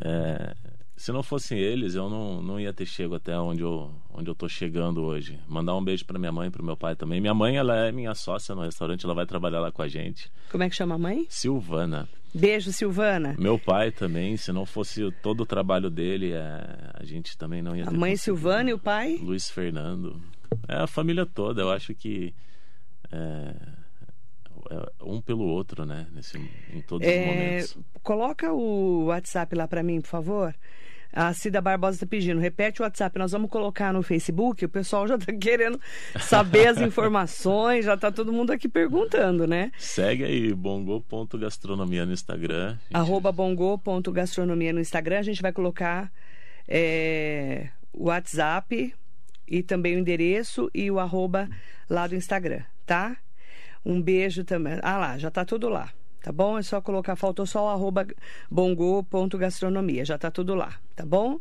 é, 0.00 0.54
se 0.98 1.12
não 1.12 1.22
fossem 1.22 1.58
eles, 1.58 1.94
eu 1.94 2.10
não, 2.10 2.42
não 2.42 2.60
ia 2.60 2.72
ter 2.72 2.84
chego 2.84 3.14
até 3.14 3.38
onde 3.38 3.62
eu, 3.62 3.90
onde 4.12 4.28
eu 4.28 4.34
tô 4.34 4.48
chegando 4.48 5.02
hoje. 5.02 5.38
Mandar 5.48 5.76
um 5.76 5.84
beijo 5.84 6.04
para 6.04 6.18
minha 6.18 6.32
mãe 6.32 6.48
e 6.48 6.50
pro 6.50 6.64
meu 6.64 6.76
pai 6.76 6.96
também. 6.96 7.20
Minha 7.20 7.34
mãe, 7.34 7.56
ela 7.56 7.76
é 7.76 7.92
minha 7.92 8.14
sócia 8.14 8.54
no 8.54 8.62
restaurante, 8.62 9.04
ela 9.04 9.14
vai 9.14 9.24
trabalhar 9.24 9.60
lá 9.60 9.70
com 9.70 9.80
a 9.80 9.88
gente. 9.88 10.30
Como 10.50 10.64
é 10.64 10.68
que 10.68 10.74
chama 10.74 10.96
a 10.96 10.98
mãe? 10.98 11.24
Silvana. 11.28 12.08
Beijo, 12.34 12.72
Silvana. 12.72 13.36
Meu 13.38 13.58
pai 13.58 13.90
também, 13.90 14.36
se 14.36 14.52
não 14.52 14.66
fosse 14.66 15.10
todo 15.22 15.42
o 15.42 15.46
trabalho 15.46 15.88
dele, 15.88 16.32
é, 16.32 16.90
a 16.94 17.04
gente 17.04 17.38
também 17.38 17.62
não 17.62 17.76
ia 17.76 17.84
ter 17.84 17.94
A 17.94 17.96
mãe 17.96 18.16
Silvana 18.16 18.70
e 18.70 18.74
o 18.74 18.78
pai? 18.78 19.18
Luiz 19.22 19.48
Fernando. 19.48 20.20
É 20.66 20.76
a 20.76 20.86
família 20.86 21.26
toda, 21.26 21.62
eu 21.62 21.70
acho 21.70 21.94
que 21.94 22.34
é, 23.10 23.54
é, 24.70 24.88
um 25.02 25.20
pelo 25.20 25.44
outro, 25.44 25.84
né? 25.84 26.06
Nesse, 26.12 26.38
em 26.72 26.80
todos 26.82 27.06
é, 27.06 27.20
os 27.20 27.26
momentos. 27.26 27.78
Coloca 28.02 28.52
o 28.52 29.06
WhatsApp 29.06 29.54
lá 29.54 29.66
para 29.66 29.82
mim, 29.82 30.00
por 30.00 30.08
favor. 30.08 30.54
A 31.10 31.32
Cida 31.32 31.60
Barbosa 31.60 31.96
está 31.96 32.06
pedindo, 32.06 32.38
repete 32.38 32.82
o 32.82 32.84
WhatsApp, 32.84 33.18
nós 33.18 33.32
vamos 33.32 33.50
colocar 33.50 33.94
no 33.94 34.02
Facebook, 34.02 34.62
o 34.62 34.68
pessoal 34.68 35.08
já 35.08 35.14
está 35.14 35.32
querendo 35.40 35.80
saber 36.20 36.68
as 36.68 36.80
informações, 36.82 37.86
já 37.86 37.94
está 37.94 38.12
todo 38.12 38.30
mundo 38.30 38.50
aqui 38.50 38.68
perguntando, 38.68 39.46
né? 39.46 39.72
Segue 39.78 40.24
aí, 40.24 40.52
bongo.gastronomia 40.52 42.04
no 42.04 42.12
Instagram. 42.12 42.72
Gente... 42.72 42.94
Arroba 42.94 43.32
bongo.gastronomia 43.32 44.72
no 44.72 44.80
Instagram, 44.80 45.20
a 45.20 45.22
gente 45.22 45.40
vai 45.40 45.50
colocar 45.50 46.12
é, 46.68 47.70
o 47.90 48.08
WhatsApp 48.08 48.94
e 49.48 49.62
também 49.62 49.96
o 49.96 49.98
endereço 49.98 50.70
e 50.74 50.90
o 50.90 50.98
arroba 50.98 51.48
lá 51.88 52.06
do 52.06 52.14
Instagram, 52.14 52.62
tá? 52.86 53.16
Um 53.84 54.00
beijo 54.00 54.44
também. 54.44 54.78
Ah 54.82 54.98
lá, 54.98 55.18
já 55.18 55.30
tá 55.30 55.44
tudo 55.44 55.68
lá. 55.68 55.92
Tá 56.20 56.32
bom? 56.32 56.58
É 56.58 56.62
só 56.62 56.80
colocar, 56.80 57.14
faltou 57.14 57.46
só 57.46 57.66
o 57.66 57.68
arroba 57.68 58.04
bongo.gastronomia, 58.50 60.04
já 60.04 60.18
tá 60.18 60.32
tudo 60.32 60.54
lá, 60.54 60.74
tá 60.96 61.06
bom? 61.06 61.38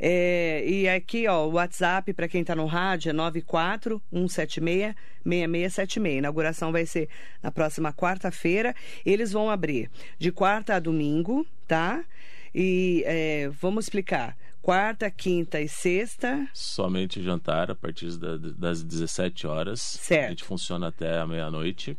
É, 0.00 0.64
e 0.66 0.88
aqui, 0.88 1.28
ó, 1.28 1.46
o 1.46 1.52
WhatsApp 1.52 2.12
para 2.12 2.26
quem 2.26 2.42
tá 2.42 2.54
no 2.54 2.66
rádio 2.66 3.10
é 3.10 3.14
94176-6676. 3.14 6.06
A 6.06 6.10
inauguração 6.10 6.72
vai 6.72 6.84
ser 6.84 7.08
na 7.40 7.52
próxima 7.52 7.92
quarta-feira. 7.92 8.74
Eles 9.06 9.32
vão 9.32 9.48
abrir 9.48 9.88
de 10.18 10.32
quarta 10.32 10.74
a 10.74 10.80
domingo, 10.80 11.46
tá? 11.66 12.04
E 12.52 13.04
é, 13.06 13.48
vamos 13.60 13.84
explicar 13.84 14.36
quarta, 14.66 15.08
quinta 15.08 15.60
e 15.60 15.68
sexta. 15.68 16.48
Somente 16.52 17.22
jantar 17.22 17.70
a 17.70 17.74
partir 17.76 18.10
das 18.16 18.82
17 18.82 19.46
horas. 19.46 19.80
Certo. 19.80 20.26
A 20.26 20.28
gente 20.30 20.42
funciona 20.42 20.88
até 20.88 21.20
a 21.20 21.24
meia-noite. 21.24 21.96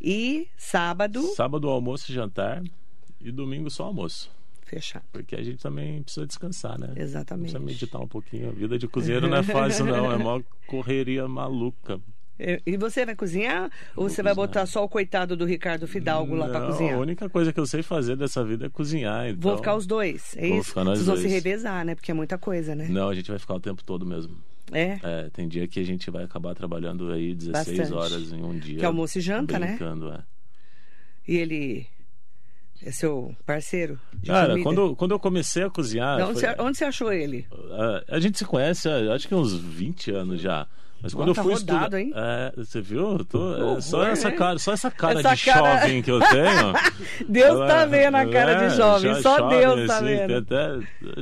E 0.00 0.48
sábado? 0.56 1.20
Sábado, 1.34 1.68
almoço 1.68 2.10
e 2.10 2.14
jantar. 2.14 2.62
e 3.20 3.30
domingo 3.30 3.68
só 3.68 3.84
almoço. 3.84 4.30
Fechado. 4.62 5.04
Porque 5.12 5.36
a 5.36 5.42
gente 5.42 5.58
também 5.58 6.02
precisa 6.02 6.26
descansar, 6.26 6.80
né? 6.80 6.94
Exatamente. 6.96 7.50
Precisa 7.52 7.62
meditar 7.62 8.00
um 8.00 8.08
pouquinho. 8.08 8.48
A 8.48 8.52
vida 8.52 8.78
de 8.78 8.88
cozinheiro 8.88 9.28
não 9.28 9.36
é 9.36 9.42
fácil, 9.44 9.84
não. 9.84 10.10
É 10.10 10.16
uma 10.16 10.42
correria 10.66 11.28
maluca. 11.28 12.00
E 12.38 12.62
e 12.66 12.76
você 12.76 13.04
vai 13.04 13.16
cozinhar 13.16 13.70
ou 13.96 14.08
você 14.08 14.22
vai 14.22 14.34
botar 14.34 14.64
só 14.66 14.84
o 14.84 14.88
coitado 14.88 15.36
do 15.36 15.44
Ricardo 15.44 15.86
Fidalgo 15.88 16.34
lá 16.34 16.48
pra 16.48 16.60
Não, 16.60 16.66
cozinhar? 16.68 16.94
A 16.96 17.00
única 17.00 17.28
coisa 17.28 17.52
que 17.52 17.58
eu 17.60 17.66
sei 17.66 17.82
fazer 17.82 18.16
dessa 18.16 18.44
vida 18.44 18.66
é 18.66 18.68
cozinhar. 18.68 19.28
Então... 19.28 19.40
Vão 19.50 19.56
ficar 19.56 19.74
os 19.74 19.86
dois, 19.86 20.36
é 20.36 20.42
Vamos 20.48 20.58
isso? 20.60 20.68
ficar 20.68 20.84
nós 20.84 20.98
Vocês 20.98 21.06
vão 21.06 21.16
se 21.16 21.22
dois. 21.22 21.32
revezar, 21.34 21.84
né? 21.84 21.94
Porque 21.94 22.10
é 22.10 22.14
muita 22.14 22.38
coisa, 22.38 22.74
né? 22.74 22.86
Não, 22.88 23.08
a 23.08 23.14
gente 23.14 23.30
vai 23.30 23.38
ficar 23.38 23.54
o 23.54 23.60
tempo 23.60 23.82
todo 23.82 24.06
mesmo. 24.06 24.36
É. 24.70 24.98
É, 25.02 25.30
tem 25.32 25.48
dia 25.48 25.66
que 25.66 25.80
a 25.80 25.84
gente 25.84 26.10
vai 26.10 26.24
acabar 26.24 26.54
trabalhando 26.54 27.10
aí 27.10 27.34
16 27.34 27.78
Bastante. 27.78 27.92
horas 27.94 28.32
em 28.32 28.42
um 28.44 28.58
dia. 28.58 28.78
Que 28.78 28.84
é 28.84 28.86
almoço 28.86 29.18
e 29.18 29.20
janta, 29.22 29.58
né? 29.58 29.68
brincando, 29.68 30.12
é. 30.12 30.18
E 31.26 31.36
ele 31.36 31.86
é 32.84 32.90
seu 32.92 33.34
parceiro 33.44 33.98
Cara, 34.24 34.50
comida? 34.50 34.62
quando, 34.62 34.94
quando 34.96 35.10
eu 35.12 35.18
comecei 35.18 35.62
a 35.64 35.70
cozinhar. 35.70 36.20
Onde, 36.20 36.40
foi- 36.40 36.50
você, 36.52 36.62
onde 36.62 36.78
você 36.78 36.84
achou 36.84 37.12
ele? 37.12 37.46
a, 38.08 38.16
a 38.16 38.20
gente 38.20 38.38
se 38.38 38.44
conhece 38.44 38.88
há, 38.88 39.14
acho 39.14 39.26
que 39.26 39.34
uns 39.34 39.54
20 39.54 40.10
anos 40.12 40.40
já. 40.40 40.66
Mas 41.00 41.14
quando 41.14 41.28
Ó, 41.28 41.30
eu 41.30 41.34
tá 41.34 41.42
fui 41.44 41.52
rodado, 41.54 41.96
estudar, 41.96 41.98
hein? 42.00 42.12
É, 42.14 42.52
você 42.56 42.80
viu? 42.80 43.24
Tô- 43.24 43.76
é, 43.76 43.80
só 43.80 44.04
essa 44.04 44.32
cara, 44.32 44.58
só 44.58 44.72
essa 44.72 44.90
cara 44.90 45.20
Essa 45.20 45.34
de 45.36 45.44
cara- 45.44 45.80
jovem 45.80 46.02
que 46.02 46.10
eu 46.10 46.18
tenho. 46.28 46.72
Deus 47.28 47.68
tá 47.68 47.86
vendo 47.86 48.16
a 48.16 48.26
cara 48.28 48.52
é, 48.52 48.68
de 48.68 48.74
jovem, 48.76 49.14
já 49.14 49.22
só 49.22 49.38
jovem, 49.38 49.58
Deus 49.60 49.86
tá 49.86 49.96
assim, 49.96 50.04
vendo. 50.04 50.36
Até, 50.38 50.68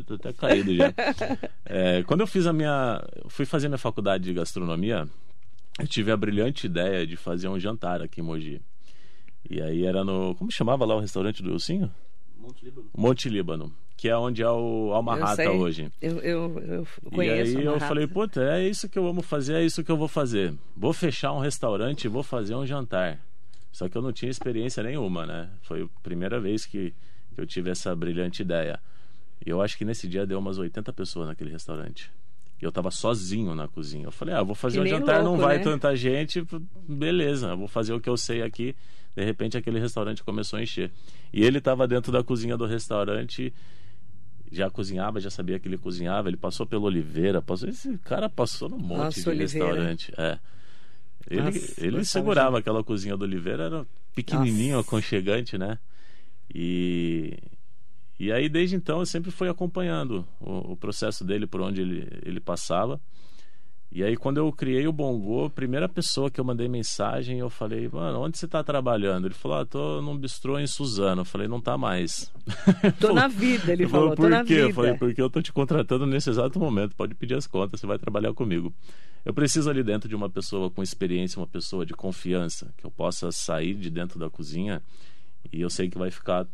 tô 0.06 0.14
até 0.14 0.32
caído 0.32 0.74
já. 0.74 0.92
É, 1.68 2.02
quando 2.04 2.20
eu 2.20 2.26
fiz 2.26 2.46
a 2.46 2.52
minha. 2.52 3.02
Fui 3.28 3.44
fazer 3.44 3.68
minha 3.68 3.76
faculdade 3.76 4.24
de 4.24 4.32
gastronomia, 4.32 5.06
eu 5.78 5.86
tive 5.86 6.10
a 6.10 6.16
brilhante 6.16 6.66
ideia 6.66 7.06
de 7.06 7.16
fazer 7.16 7.48
um 7.48 7.58
jantar 7.60 8.00
aqui 8.00 8.20
em 8.20 8.24
Mogi. 8.24 8.62
E 9.50 9.60
aí 9.60 9.84
era 9.84 10.02
no. 10.02 10.34
Como 10.36 10.50
chamava 10.50 10.84
lá 10.86 10.94
o 10.96 11.00
restaurante 11.00 11.42
do 11.42 11.50
Ilcinho? 11.50 11.92
Monte 12.38 12.64
Líbano. 12.64 12.90
Monte 12.96 13.28
Líbano, 13.28 13.72
que 13.96 14.08
é 14.08 14.16
onde 14.16 14.42
é 14.42 14.50
o 14.50 14.92
Alma 14.92 15.16
Eu 15.16 15.20
Rata 15.22 15.36
sei. 15.36 15.48
hoje. 15.48 15.92
Eu, 16.00 16.18
eu, 16.20 16.58
eu 16.60 16.88
E 17.06 17.10
conheço. 17.14 17.58
aí 17.58 17.66
a 17.66 17.70
eu 17.72 17.80
falei, 17.80 18.06
puta, 18.06 18.42
é 18.42 18.66
isso 18.68 18.88
que 18.88 18.98
eu 18.98 19.06
amo 19.06 19.22
fazer, 19.22 19.54
é 19.54 19.64
isso 19.64 19.82
que 19.82 19.90
eu 19.90 19.96
vou 19.96 20.08
fazer. 20.08 20.54
Vou 20.76 20.92
fechar 20.92 21.32
um 21.32 21.38
restaurante 21.40 22.04
e 22.04 22.08
vou 22.08 22.22
fazer 22.22 22.54
um 22.54 22.66
jantar. 22.66 23.18
Só 23.72 23.88
que 23.88 23.96
eu 23.96 24.02
não 24.02 24.12
tinha 24.12 24.30
experiência 24.30 24.82
nenhuma, 24.82 25.26
né? 25.26 25.50
Foi 25.62 25.82
a 25.82 26.00
primeira 26.02 26.40
vez 26.40 26.64
que, 26.64 26.94
que 27.34 27.40
eu 27.40 27.46
tive 27.46 27.70
essa 27.70 27.94
brilhante 27.94 28.42
ideia. 28.42 28.80
E 29.44 29.50
eu 29.50 29.60
acho 29.60 29.76
que 29.76 29.84
nesse 29.84 30.08
dia 30.08 30.26
deu 30.26 30.38
umas 30.38 30.56
80 30.58 30.92
pessoas 30.92 31.26
naquele 31.28 31.50
restaurante. 31.50 32.10
E 32.60 32.64
eu 32.64 32.72
tava 32.72 32.90
sozinho 32.90 33.54
na 33.54 33.68
cozinha. 33.68 34.06
Eu 34.06 34.10
falei, 34.12 34.34
ah, 34.34 34.42
vou 34.42 34.54
fazer 34.54 34.78
Que 34.78 34.84
um 34.84 34.86
jantar, 34.86 35.22
não 35.22 35.32
louco, 35.32 35.42
vai 35.42 35.58
né? 35.58 35.62
tanta 35.64 35.94
gente, 35.94 36.42
beleza, 36.88 37.48
eu 37.48 37.56
vou 37.58 37.68
fazer 37.68 37.92
o 37.92 38.00
que 38.00 38.08
eu 38.08 38.16
sei 38.16 38.40
aqui. 38.42 38.74
De 39.16 39.24
repente 39.24 39.56
aquele 39.56 39.80
restaurante 39.80 40.22
começou 40.22 40.58
a 40.58 40.62
encher. 40.62 40.92
E 41.32 41.42
ele 41.42 41.60
tava 41.60 41.88
dentro 41.88 42.12
da 42.12 42.22
cozinha 42.22 42.56
do 42.56 42.66
restaurante 42.66 43.52
já 44.52 44.70
cozinhava, 44.70 45.20
já 45.20 45.30
sabia 45.30 45.58
que 45.58 45.66
ele 45.66 45.78
cozinhava, 45.78 46.28
ele 46.28 46.36
passou 46.36 46.66
pelo 46.66 46.84
Oliveira, 46.84 47.42
passou, 47.42 47.68
esse 47.68 47.98
cara 47.98 48.28
passou 48.28 48.68
num 48.68 48.78
monte 48.78 48.98
Nossa, 48.98 49.22
de 49.22 49.28
Oliveira. 49.28 49.66
restaurante. 49.66 50.12
É. 50.16 50.38
Ele, 51.28 51.42
Nossa, 51.42 51.84
ele 51.84 52.04
segurava 52.04 52.58
aquela 52.58 52.84
cozinha 52.84 53.16
do 53.16 53.24
Oliveira, 53.24 53.64
era 53.64 53.86
pequenininho, 54.14 54.76
Nossa. 54.76 54.88
aconchegante, 54.88 55.58
né? 55.58 55.78
E, 56.54 57.36
e 58.20 58.30
aí 58.30 58.48
desde 58.48 58.76
então 58.76 59.00
eu 59.00 59.06
sempre 59.06 59.30
fui 59.32 59.48
acompanhando 59.48 60.26
o, 60.40 60.72
o 60.72 60.76
processo 60.76 61.24
dele 61.24 61.46
por 61.46 61.60
onde 61.60 61.80
ele, 61.80 62.08
ele 62.24 62.38
passava. 62.38 63.00
E 63.90 64.02
aí 64.02 64.16
quando 64.16 64.38
eu 64.38 64.52
criei 64.52 64.86
o 64.86 64.92
Bongo, 64.92 65.46
a 65.46 65.50
primeira 65.50 65.88
pessoa 65.88 66.30
que 66.30 66.40
eu 66.40 66.44
mandei 66.44 66.68
mensagem, 66.68 67.38
eu 67.38 67.48
falei, 67.48 67.88
mano, 67.88 68.20
onde 68.20 68.36
você 68.36 68.46
tá 68.46 68.62
trabalhando? 68.62 69.26
Ele 69.26 69.34
falou, 69.34 69.58
ah, 69.58 69.64
tô 69.64 70.02
num 70.02 70.16
bistrô 70.16 70.58
em 70.58 70.66
Suzano. 70.66 71.22
Eu 71.22 71.24
falei, 71.24 71.48
não 71.48 71.60
tá 71.60 71.78
mais. 71.78 72.30
Tô 73.00 73.12
na 73.12 73.28
vida, 73.28 73.72
ele 73.72 73.86
falou, 73.88 74.08
falou, 74.08 74.16
tô 74.16 74.22
por 74.22 74.30
na 74.30 74.44
quê? 74.44 74.54
vida. 74.56 74.68
Eu 74.68 74.74
falei, 74.74 74.94
porque 74.94 75.22
eu 75.22 75.30
tô 75.30 75.40
te 75.40 75.52
contratando 75.52 76.04
nesse 76.04 76.28
exato 76.28 76.58
momento. 76.58 76.94
Pode 76.94 77.14
pedir 77.14 77.34
as 77.34 77.46
contas, 77.46 77.80
você 77.80 77.86
vai 77.86 77.98
trabalhar 77.98 78.34
comigo. 78.34 78.72
Eu 79.24 79.32
preciso 79.32 79.68
ali 79.70 79.82
dentro 79.82 80.08
de 80.08 80.14
uma 80.14 80.28
pessoa 80.28 80.70
com 80.70 80.82
experiência, 80.82 81.40
uma 81.40 81.46
pessoa 81.46 81.84
de 81.84 81.94
confiança, 81.94 82.72
que 82.76 82.84
eu 82.84 82.90
possa 82.90 83.32
sair 83.32 83.74
de 83.74 83.90
dentro 83.90 84.18
da 84.18 84.30
cozinha 84.30 84.82
e 85.52 85.60
eu 85.60 85.70
sei 85.70 85.88
que 85.88 85.98
vai 85.98 86.10
ficar 86.10 86.46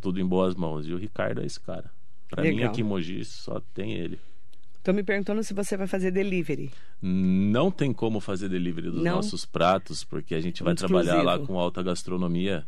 tudo 0.00 0.20
em 0.20 0.26
boas 0.26 0.54
mãos. 0.54 0.86
E 0.86 0.92
o 0.92 0.96
Ricardo 0.96 1.40
é 1.40 1.46
esse 1.46 1.60
cara. 1.60 1.90
Pra 2.28 2.42
mim 2.42 2.56
Legal. 2.56 2.70
aqui 2.70 2.80
em 2.80 2.84
Mogi 2.84 3.24
só 3.24 3.60
tem 3.72 3.92
ele. 3.92 4.18
Tô 4.86 4.92
me 4.92 5.02
perguntando 5.02 5.42
se 5.42 5.52
você 5.52 5.76
vai 5.76 5.88
fazer 5.88 6.12
delivery. 6.12 6.70
Não 7.02 7.72
tem 7.72 7.92
como 7.92 8.20
fazer 8.20 8.48
delivery 8.48 8.88
dos 8.88 9.02
Não? 9.02 9.16
nossos 9.16 9.44
pratos, 9.44 10.04
porque 10.04 10.32
a 10.32 10.40
gente 10.40 10.62
vai 10.62 10.76
trabalhar 10.76 11.22
lá 11.22 11.40
com 11.40 11.58
alta 11.58 11.82
gastronomia 11.82 12.64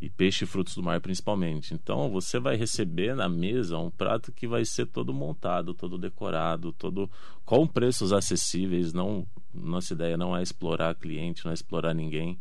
e 0.00 0.08
peixe 0.08 0.44
e 0.44 0.46
frutos 0.46 0.74
do 0.74 0.82
mar 0.82 0.98
principalmente. 1.02 1.74
Então 1.74 2.10
você 2.10 2.40
vai 2.40 2.56
receber 2.56 3.14
na 3.14 3.28
mesa 3.28 3.76
um 3.76 3.90
prato 3.90 4.32
que 4.32 4.48
vai 4.48 4.64
ser 4.64 4.86
todo 4.86 5.12
montado, 5.12 5.74
todo 5.74 5.98
decorado, 5.98 6.72
todo 6.72 7.10
com 7.44 7.66
preços 7.66 8.10
acessíveis. 8.10 8.94
Não, 8.94 9.26
nossa 9.52 9.92
ideia 9.92 10.16
não 10.16 10.34
é 10.34 10.42
explorar 10.42 10.94
cliente, 10.94 11.44
não 11.44 11.50
é 11.50 11.54
explorar 11.54 11.92
ninguém. 11.92 12.40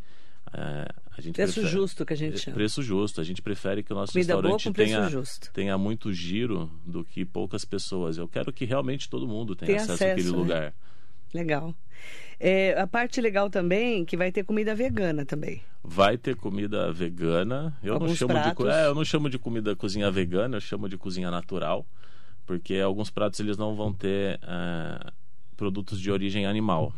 É, 0.54 0.96
a 1.20 1.22
gente 1.22 1.36
Preço 1.36 1.54
prefere- 1.54 1.72
justo 1.74 2.06
que 2.06 2.14
a 2.14 2.16
gente 2.18 2.34
é, 2.36 2.38
chama. 2.38 2.56
Preço 2.56 2.82
justo. 2.82 3.22
A 3.22 3.24
gente 3.24 3.42
prefere 3.42 3.84
que 3.84 3.92
o 3.94 3.96
nosso 3.96 4.14
Comida 4.14 4.34
restaurante 4.34 4.72
tenha, 4.72 5.10
tenha 5.54 5.78
muito 5.78 6.12
giro 6.12 6.72
do 6.86 7.04
que 7.04 7.24
poucas 7.26 7.64
pessoas. 7.64 8.18
Eu 8.18 8.28
quero 8.28 8.52
que 8.52 8.66
realmente 8.66 9.10
todo 9.10 9.28
mundo 9.28 9.56
tenha 9.56 9.68
Tem 9.68 9.76
acesso, 9.76 9.94
acesso, 9.94 10.12
àquele 10.14 10.32
né? 10.32 10.38
lugar. 10.38 10.74
Legal. 11.34 11.76
É, 12.40 12.80
a 12.80 12.88
parte 12.88 13.20
legal 13.22 13.50
também 13.50 14.04
que 14.06 14.16
vai 14.18 14.32
ter 14.32 14.44
comida 14.46 14.74
vegana 14.74 15.26
também. 15.26 15.62
Vai 15.84 16.18
ter 16.18 16.36
comida 16.36 16.92
vegana. 16.92 17.78
Eu 17.84 17.96
não 17.96 18.02
Alguns 18.04 18.18
chamo 18.18 18.34
de 18.34 18.56
co- 18.56 18.64
pratos. 18.64 18.68
é, 18.74 18.88
eu 18.88 18.96
não 18.96 19.04
chamo 19.06 19.30
de 19.30 19.38
comida 19.38 19.76
cozinha 19.76 20.10
vegana, 20.10 20.58
eu 20.58 20.62
chamo 20.62 20.88
de 20.90 20.98
cozinha 20.98 21.30
natural, 21.30 21.86
porque 22.46 22.76
alguns 22.78 23.10
pratos 23.10 23.40
eles 23.42 23.58
não 23.58 23.76
vão 23.76 23.92
ter 23.94 24.40
eh, 24.42 25.12
produtos 25.58 26.00
de 26.00 26.10
origem 26.10 26.46
animal. 26.46 26.94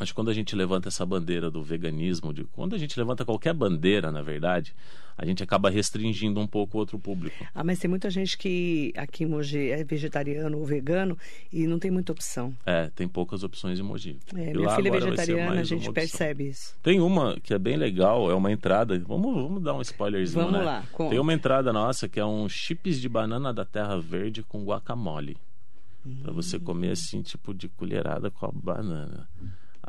Acho 0.00 0.12
que 0.12 0.14
quando 0.16 0.30
a 0.30 0.34
gente 0.34 0.54
levanta 0.54 0.88
essa 0.88 1.04
bandeira 1.04 1.50
do 1.50 1.62
veganismo, 1.62 2.32
de 2.32 2.44
quando 2.44 2.74
a 2.74 2.78
gente 2.78 2.98
levanta 2.98 3.24
qualquer 3.24 3.52
bandeira, 3.52 4.12
na 4.12 4.22
verdade, 4.22 4.74
a 5.16 5.26
gente 5.26 5.42
acaba 5.42 5.68
restringindo 5.68 6.38
um 6.38 6.46
pouco 6.46 6.76
o 6.76 6.80
outro 6.80 6.98
público. 6.98 7.44
Ah, 7.52 7.64
mas 7.64 7.78
tem 7.80 7.88
muita 7.90 8.08
gente 8.08 8.38
que 8.38 8.92
aqui 8.96 9.24
em 9.24 9.26
Mogi 9.26 9.70
é 9.70 9.82
vegetariano 9.82 10.56
ou 10.58 10.64
vegano 10.64 11.18
e 11.52 11.66
não 11.66 11.78
tem 11.80 11.90
muita 11.90 12.12
opção. 12.12 12.54
É, 12.64 12.88
tem 12.94 13.08
poucas 13.08 13.42
opções 13.42 13.80
em 13.80 13.82
Mogi. 13.82 14.16
É, 14.36 14.52
E 14.52 14.56
minha 14.56 14.70
filha 14.76 14.88
é 14.88 14.92
vegetariana, 14.92 15.60
a 15.60 15.64
gente 15.64 15.90
percebe 15.92 16.48
isso. 16.48 16.76
Tem 16.82 17.00
uma 17.00 17.38
que 17.40 17.52
é 17.52 17.58
bem 17.58 17.76
legal, 17.76 18.30
é 18.30 18.34
uma 18.34 18.52
entrada. 18.52 18.96
Vamos, 19.00 19.34
vamos 19.34 19.62
dar 19.62 19.74
um 19.74 19.80
spoilerzinho, 19.82 20.44
Vamos 20.44 20.58
né? 20.60 20.64
lá, 20.64 20.84
conta. 20.92 21.10
Tem 21.10 21.18
uma 21.18 21.32
entrada 21.34 21.72
nossa 21.72 22.08
que 22.08 22.20
é 22.20 22.24
um 22.24 22.48
chips 22.48 23.00
de 23.00 23.08
banana 23.08 23.52
da 23.52 23.64
terra 23.64 23.98
verde 23.98 24.44
com 24.44 24.64
guacamole. 24.64 25.36
Pra 26.22 26.32
você 26.32 26.56
Hum. 26.56 26.60
comer 26.60 26.92
assim, 26.92 27.20
tipo 27.20 27.52
de 27.52 27.68
colherada 27.68 28.30
com 28.30 28.46
a 28.46 28.50
banana. 28.52 29.28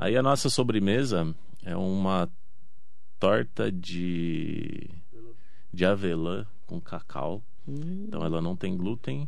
Aí 0.01 0.15
a 0.15 0.23
nossa 0.23 0.49
sobremesa 0.49 1.35
é 1.63 1.75
uma 1.75 2.29
torta 3.19 3.69
de 3.71 4.89
de 5.73 5.83
avelã 5.85 6.45
com 6.65 6.79
cacau. 6.79 7.43
Hum, 7.67 8.05
Então 8.07 8.23
ela 8.23 8.41
não 8.41 8.55
tem 8.55 8.77
glúten 8.77 9.27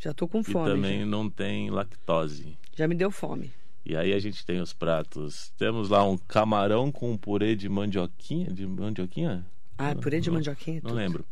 já 0.00 0.14
tô 0.14 0.26
com 0.28 0.40
e 0.40 0.44
fome. 0.44 0.68
também 0.70 1.00
Já. 1.00 1.06
não 1.06 1.28
tem 1.28 1.70
lactose. 1.70 2.56
já 2.76 2.86
me 2.88 2.94
deu 2.94 3.10
fome. 3.10 3.52
E 3.84 3.96
aí 3.96 4.12
a 4.12 4.18
gente 4.20 4.46
tem 4.46 4.60
os 4.60 4.72
pratos. 4.72 5.52
Temos 5.58 5.88
lá 5.88 6.04
um 6.04 6.16
camarão 6.16 6.90
com 6.92 7.16
purê 7.16 7.56
de 7.56 7.68
mandioquinha, 7.68 8.46
de 8.52 8.64
mandioquinha? 8.64 9.44
Ah, 9.76 9.92
purê 9.96 10.20
de 10.20 10.28
Não- 10.28 10.36
mandioquinha. 10.36 10.76
Não 10.76 10.90
tudo. 10.90 10.94
lembro. 10.94 11.24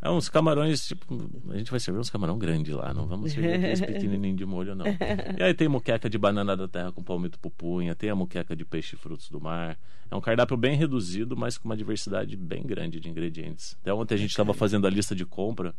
É 0.00 0.08
uns 0.08 0.28
camarões, 0.28 0.86
tipo, 0.86 1.04
a 1.50 1.56
gente 1.58 1.70
vai 1.72 1.80
servir 1.80 1.98
uns 1.98 2.08
camarão 2.08 2.38
grande 2.38 2.72
lá, 2.72 2.94
não 2.94 3.04
vamos 3.06 3.32
servir 3.32 3.54
aqueles 3.54 3.80
pequenininhos 3.82 4.36
de 4.38 4.46
molho, 4.46 4.74
não. 4.76 4.86
E 4.86 5.42
aí 5.42 5.52
tem 5.54 5.66
muqueca 5.66 6.08
de 6.08 6.16
banana 6.16 6.56
da 6.56 6.68
terra 6.68 6.92
com 6.92 7.02
palmito 7.02 7.36
pupunha, 7.38 7.94
tem 7.96 8.08
a 8.08 8.14
muqueca 8.14 8.54
de 8.54 8.64
peixe 8.64 8.94
e 8.94 8.98
frutos 8.98 9.28
do 9.28 9.40
mar. 9.40 9.76
É 10.08 10.14
um 10.14 10.20
cardápio 10.20 10.56
bem 10.56 10.76
reduzido, 10.76 11.36
mas 11.36 11.58
com 11.58 11.68
uma 11.68 11.76
diversidade 11.76 12.36
bem 12.36 12.62
grande 12.64 13.00
de 13.00 13.08
ingredientes. 13.10 13.76
Até 13.82 13.92
ontem 13.92 14.14
a 14.14 14.18
gente 14.18 14.30
estava 14.30 14.54
fazendo 14.54 14.86
a 14.86 14.90
lista 14.90 15.16
de 15.16 15.26
compra, 15.26 15.74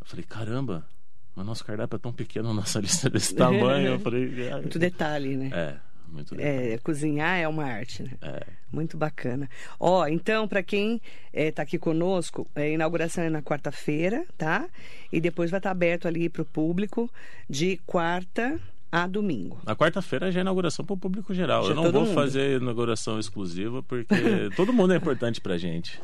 eu 0.00 0.06
falei, 0.06 0.24
caramba, 0.24 0.86
mas 1.34 1.44
nosso 1.44 1.62
cardápio 1.62 1.96
é 1.96 1.98
tão 1.98 2.12
pequeno, 2.14 2.54
nossa 2.54 2.80
lista 2.80 3.08
é 3.08 3.10
desse 3.10 3.34
tamanho. 3.36 3.88
Eu 3.88 4.00
falei, 4.00 4.48
"Ah, 4.50 4.56
Muito 4.56 4.78
detalhe, 4.78 5.36
né? 5.36 5.50
é, 5.52 5.76
muito 6.08 6.34
legal. 6.34 6.52
É, 6.52 6.78
cozinhar 6.78 7.38
é 7.38 7.46
uma 7.48 7.64
arte, 7.64 8.02
né? 8.02 8.10
É. 8.22 8.46
Muito 8.72 8.96
bacana. 8.96 9.48
Ó, 9.78 10.06
então, 10.06 10.46
para 10.48 10.62
quem 10.62 11.00
está 11.32 11.62
aqui 11.62 11.78
conosco, 11.78 12.46
é, 12.54 12.62
a 12.62 12.68
inauguração 12.68 13.24
é 13.24 13.30
na 13.30 13.42
quarta-feira, 13.42 14.24
tá? 14.36 14.68
E 15.12 15.20
depois 15.20 15.50
vai 15.50 15.58
estar 15.58 15.70
aberto 15.70 16.06
ali 16.08 16.28
para 16.28 16.42
o 16.42 16.44
público 16.44 17.10
de 17.48 17.78
quarta 17.86 18.60
a 18.90 19.06
domingo. 19.06 19.58
Na 19.64 19.74
quarta-feira 19.76 20.30
já 20.30 20.40
é 20.40 20.42
inauguração 20.42 20.84
para 20.84 20.94
o 20.94 20.98
público 20.98 21.34
geral. 21.34 21.64
Já 21.64 21.70
Eu 21.70 21.74
não 21.76 21.82
todo 21.84 21.92
vou 21.94 22.04
mundo. 22.06 22.14
fazer 22.14 22.60
inauguração 22.60 23.18
exclusiva 23.18 23.82
porque 23.82 24.14
todo 24.56 24.72
mundo 24.72 24.92
é 24.92 24.96
importante 24.96 25.40
pra 25.40 25.58
gente. 25.58 26.00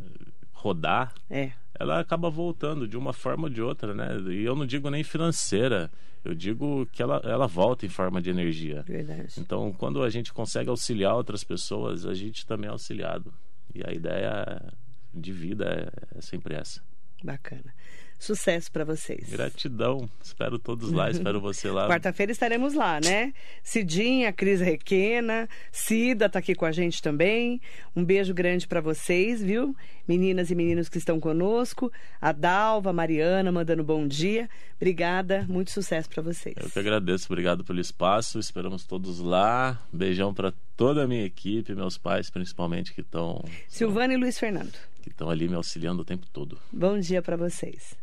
eh, 0.00 0.04
rodar, 0.52 1.12
É. 1.28 1.50
ela 1.78 1.98
acaba 1.98 2.30
voltando 2.30 2.86
de 2.86 2.96
uma 2.96 3.12
forma 3.12 3.44
ou 3.44 3.50
de 3.50 3.60
outra, 3.60 3.92
né? 3.94 4.16
E 4.30 4.44
eu 4.44 4.54
não 4.54 4.64
digo 4.64 4.88
nem 4.90 5.02
financeira, 5.02 5.90
eu 6.24 6.34
digo 6.36 6.86
que 6.92 7.02
ela, 7.02 7.20
ela 7.24 7.48
volta 7.48 7.84
em 7.84 7.88
forma 7.88 8.22
de 8.22 8.30
energia. 8.30 8.82
Verdade. 8.86 9.34
Então, 9.38 9.72
quando 9.72 10.04
a 10.04 10.08
gente 10.08 10.32
consegue 10.32 10.70
auxiliar 10.70 11.16
outras 11.16 11.42
pessoas, 11.42 12.06
a 12.06 12.14
gente 12.14 12.46
também 12.46 12.68
é 12.68 12.70
auxiliado. 12.72 13.34
E 13.74 13.82
a 13.84 13.92
ideia 13.92 14.62
de 15.12 15.32
vida 15.32 15.64
é, 16.14 16.18
é 16.18 16.20
sempre 16.20 16.54
essa. 16.54 16.80
Bacana. 17.24 17.72
Sucesso 18.22 18.70
para 18.70 18.84
vocês. 18.84 19.30
Gratidão. 19.30 20.08
Espero 20.22 20.56
todos 20.56 20.92
lá, 20.92 21.10
espero 21.10 21.40
você 21.40 21.68
lá. 21.72 21.88
Quarta-feira 21.88 22.30
estaremos 22.30 22.72
lá, 22.72 23.00
né? 23.00 23.34
Cidinha, 23.64 24.32
Cris 24.32 24.60
Requena, 24.60 25.48
Cida 25.72 26.28
tá 26.28 26.38
aqui 26.38 26.54
com 26.54 26.64
a 26.64 26.70
gente 26.70 27.02
também. 27.02 27.60
Um 27.96 28.04
beijo 28.04 28.32
grande 28.32 28.68
para 28.68 28.80
vocês, 28.80 29.42
viu? 29.42 29.74
Meninas 30.06 30.52
e 30.52 30.54
meninos 30.54 30.88
que 30.88 30.98
estão 30.98 31.18
conosco. 31.18 31.90
A 32.20 32.30
Dalva, 32.30 32.90
a 32.90 32.92
Mariana 32.92 33.50
mandando 33.50 33.82
bom 33.82 34.06
dia. 34.06 34.48
Obrigada, 34.76 35.44
muito 35.48 35.72
sucesso 35.72 36.08
para 36.08 36.22
vocês. 36.22 36.54
Eu 36.56 36.70
que 36.70 36.78
agradeço, 36.78 37.26
obrigado 37.28 37.64
pelo 37.64 37.80
espaço. 37.80 38.38
Esperamos 38.38 38.84
todos 38.84 39.18
lá. 39.18 39.82
Beijão 39.92 40.32
para 40.32 40.52
toda 40.76 41.02
a 41.02 41.08
minha 41.08 41.24
equipe, 41.24 41.74
meus 41.74 41.98
pais 41.98 42.30
principalmente 42.30 42.94
que 42.94 43.00
estão 43.00 43.44
Silvana 43.68 44.14
e 44.14 44.16
Luiz 44.16 44.38
Fernando. 44.38 44.72
Que 45.02 45.14
estão 45.14 45.28
ali 45.28 45.48
me 45.48 45.54
auxiliando 45.54 46.02
o 46.02 46.04
tempo 46.04 46.26
todo. 46.32 46.58
Bom 46.72 46.98
dia 46.98 47.20
para 47.20 47.36
vocês. 47.36 48.01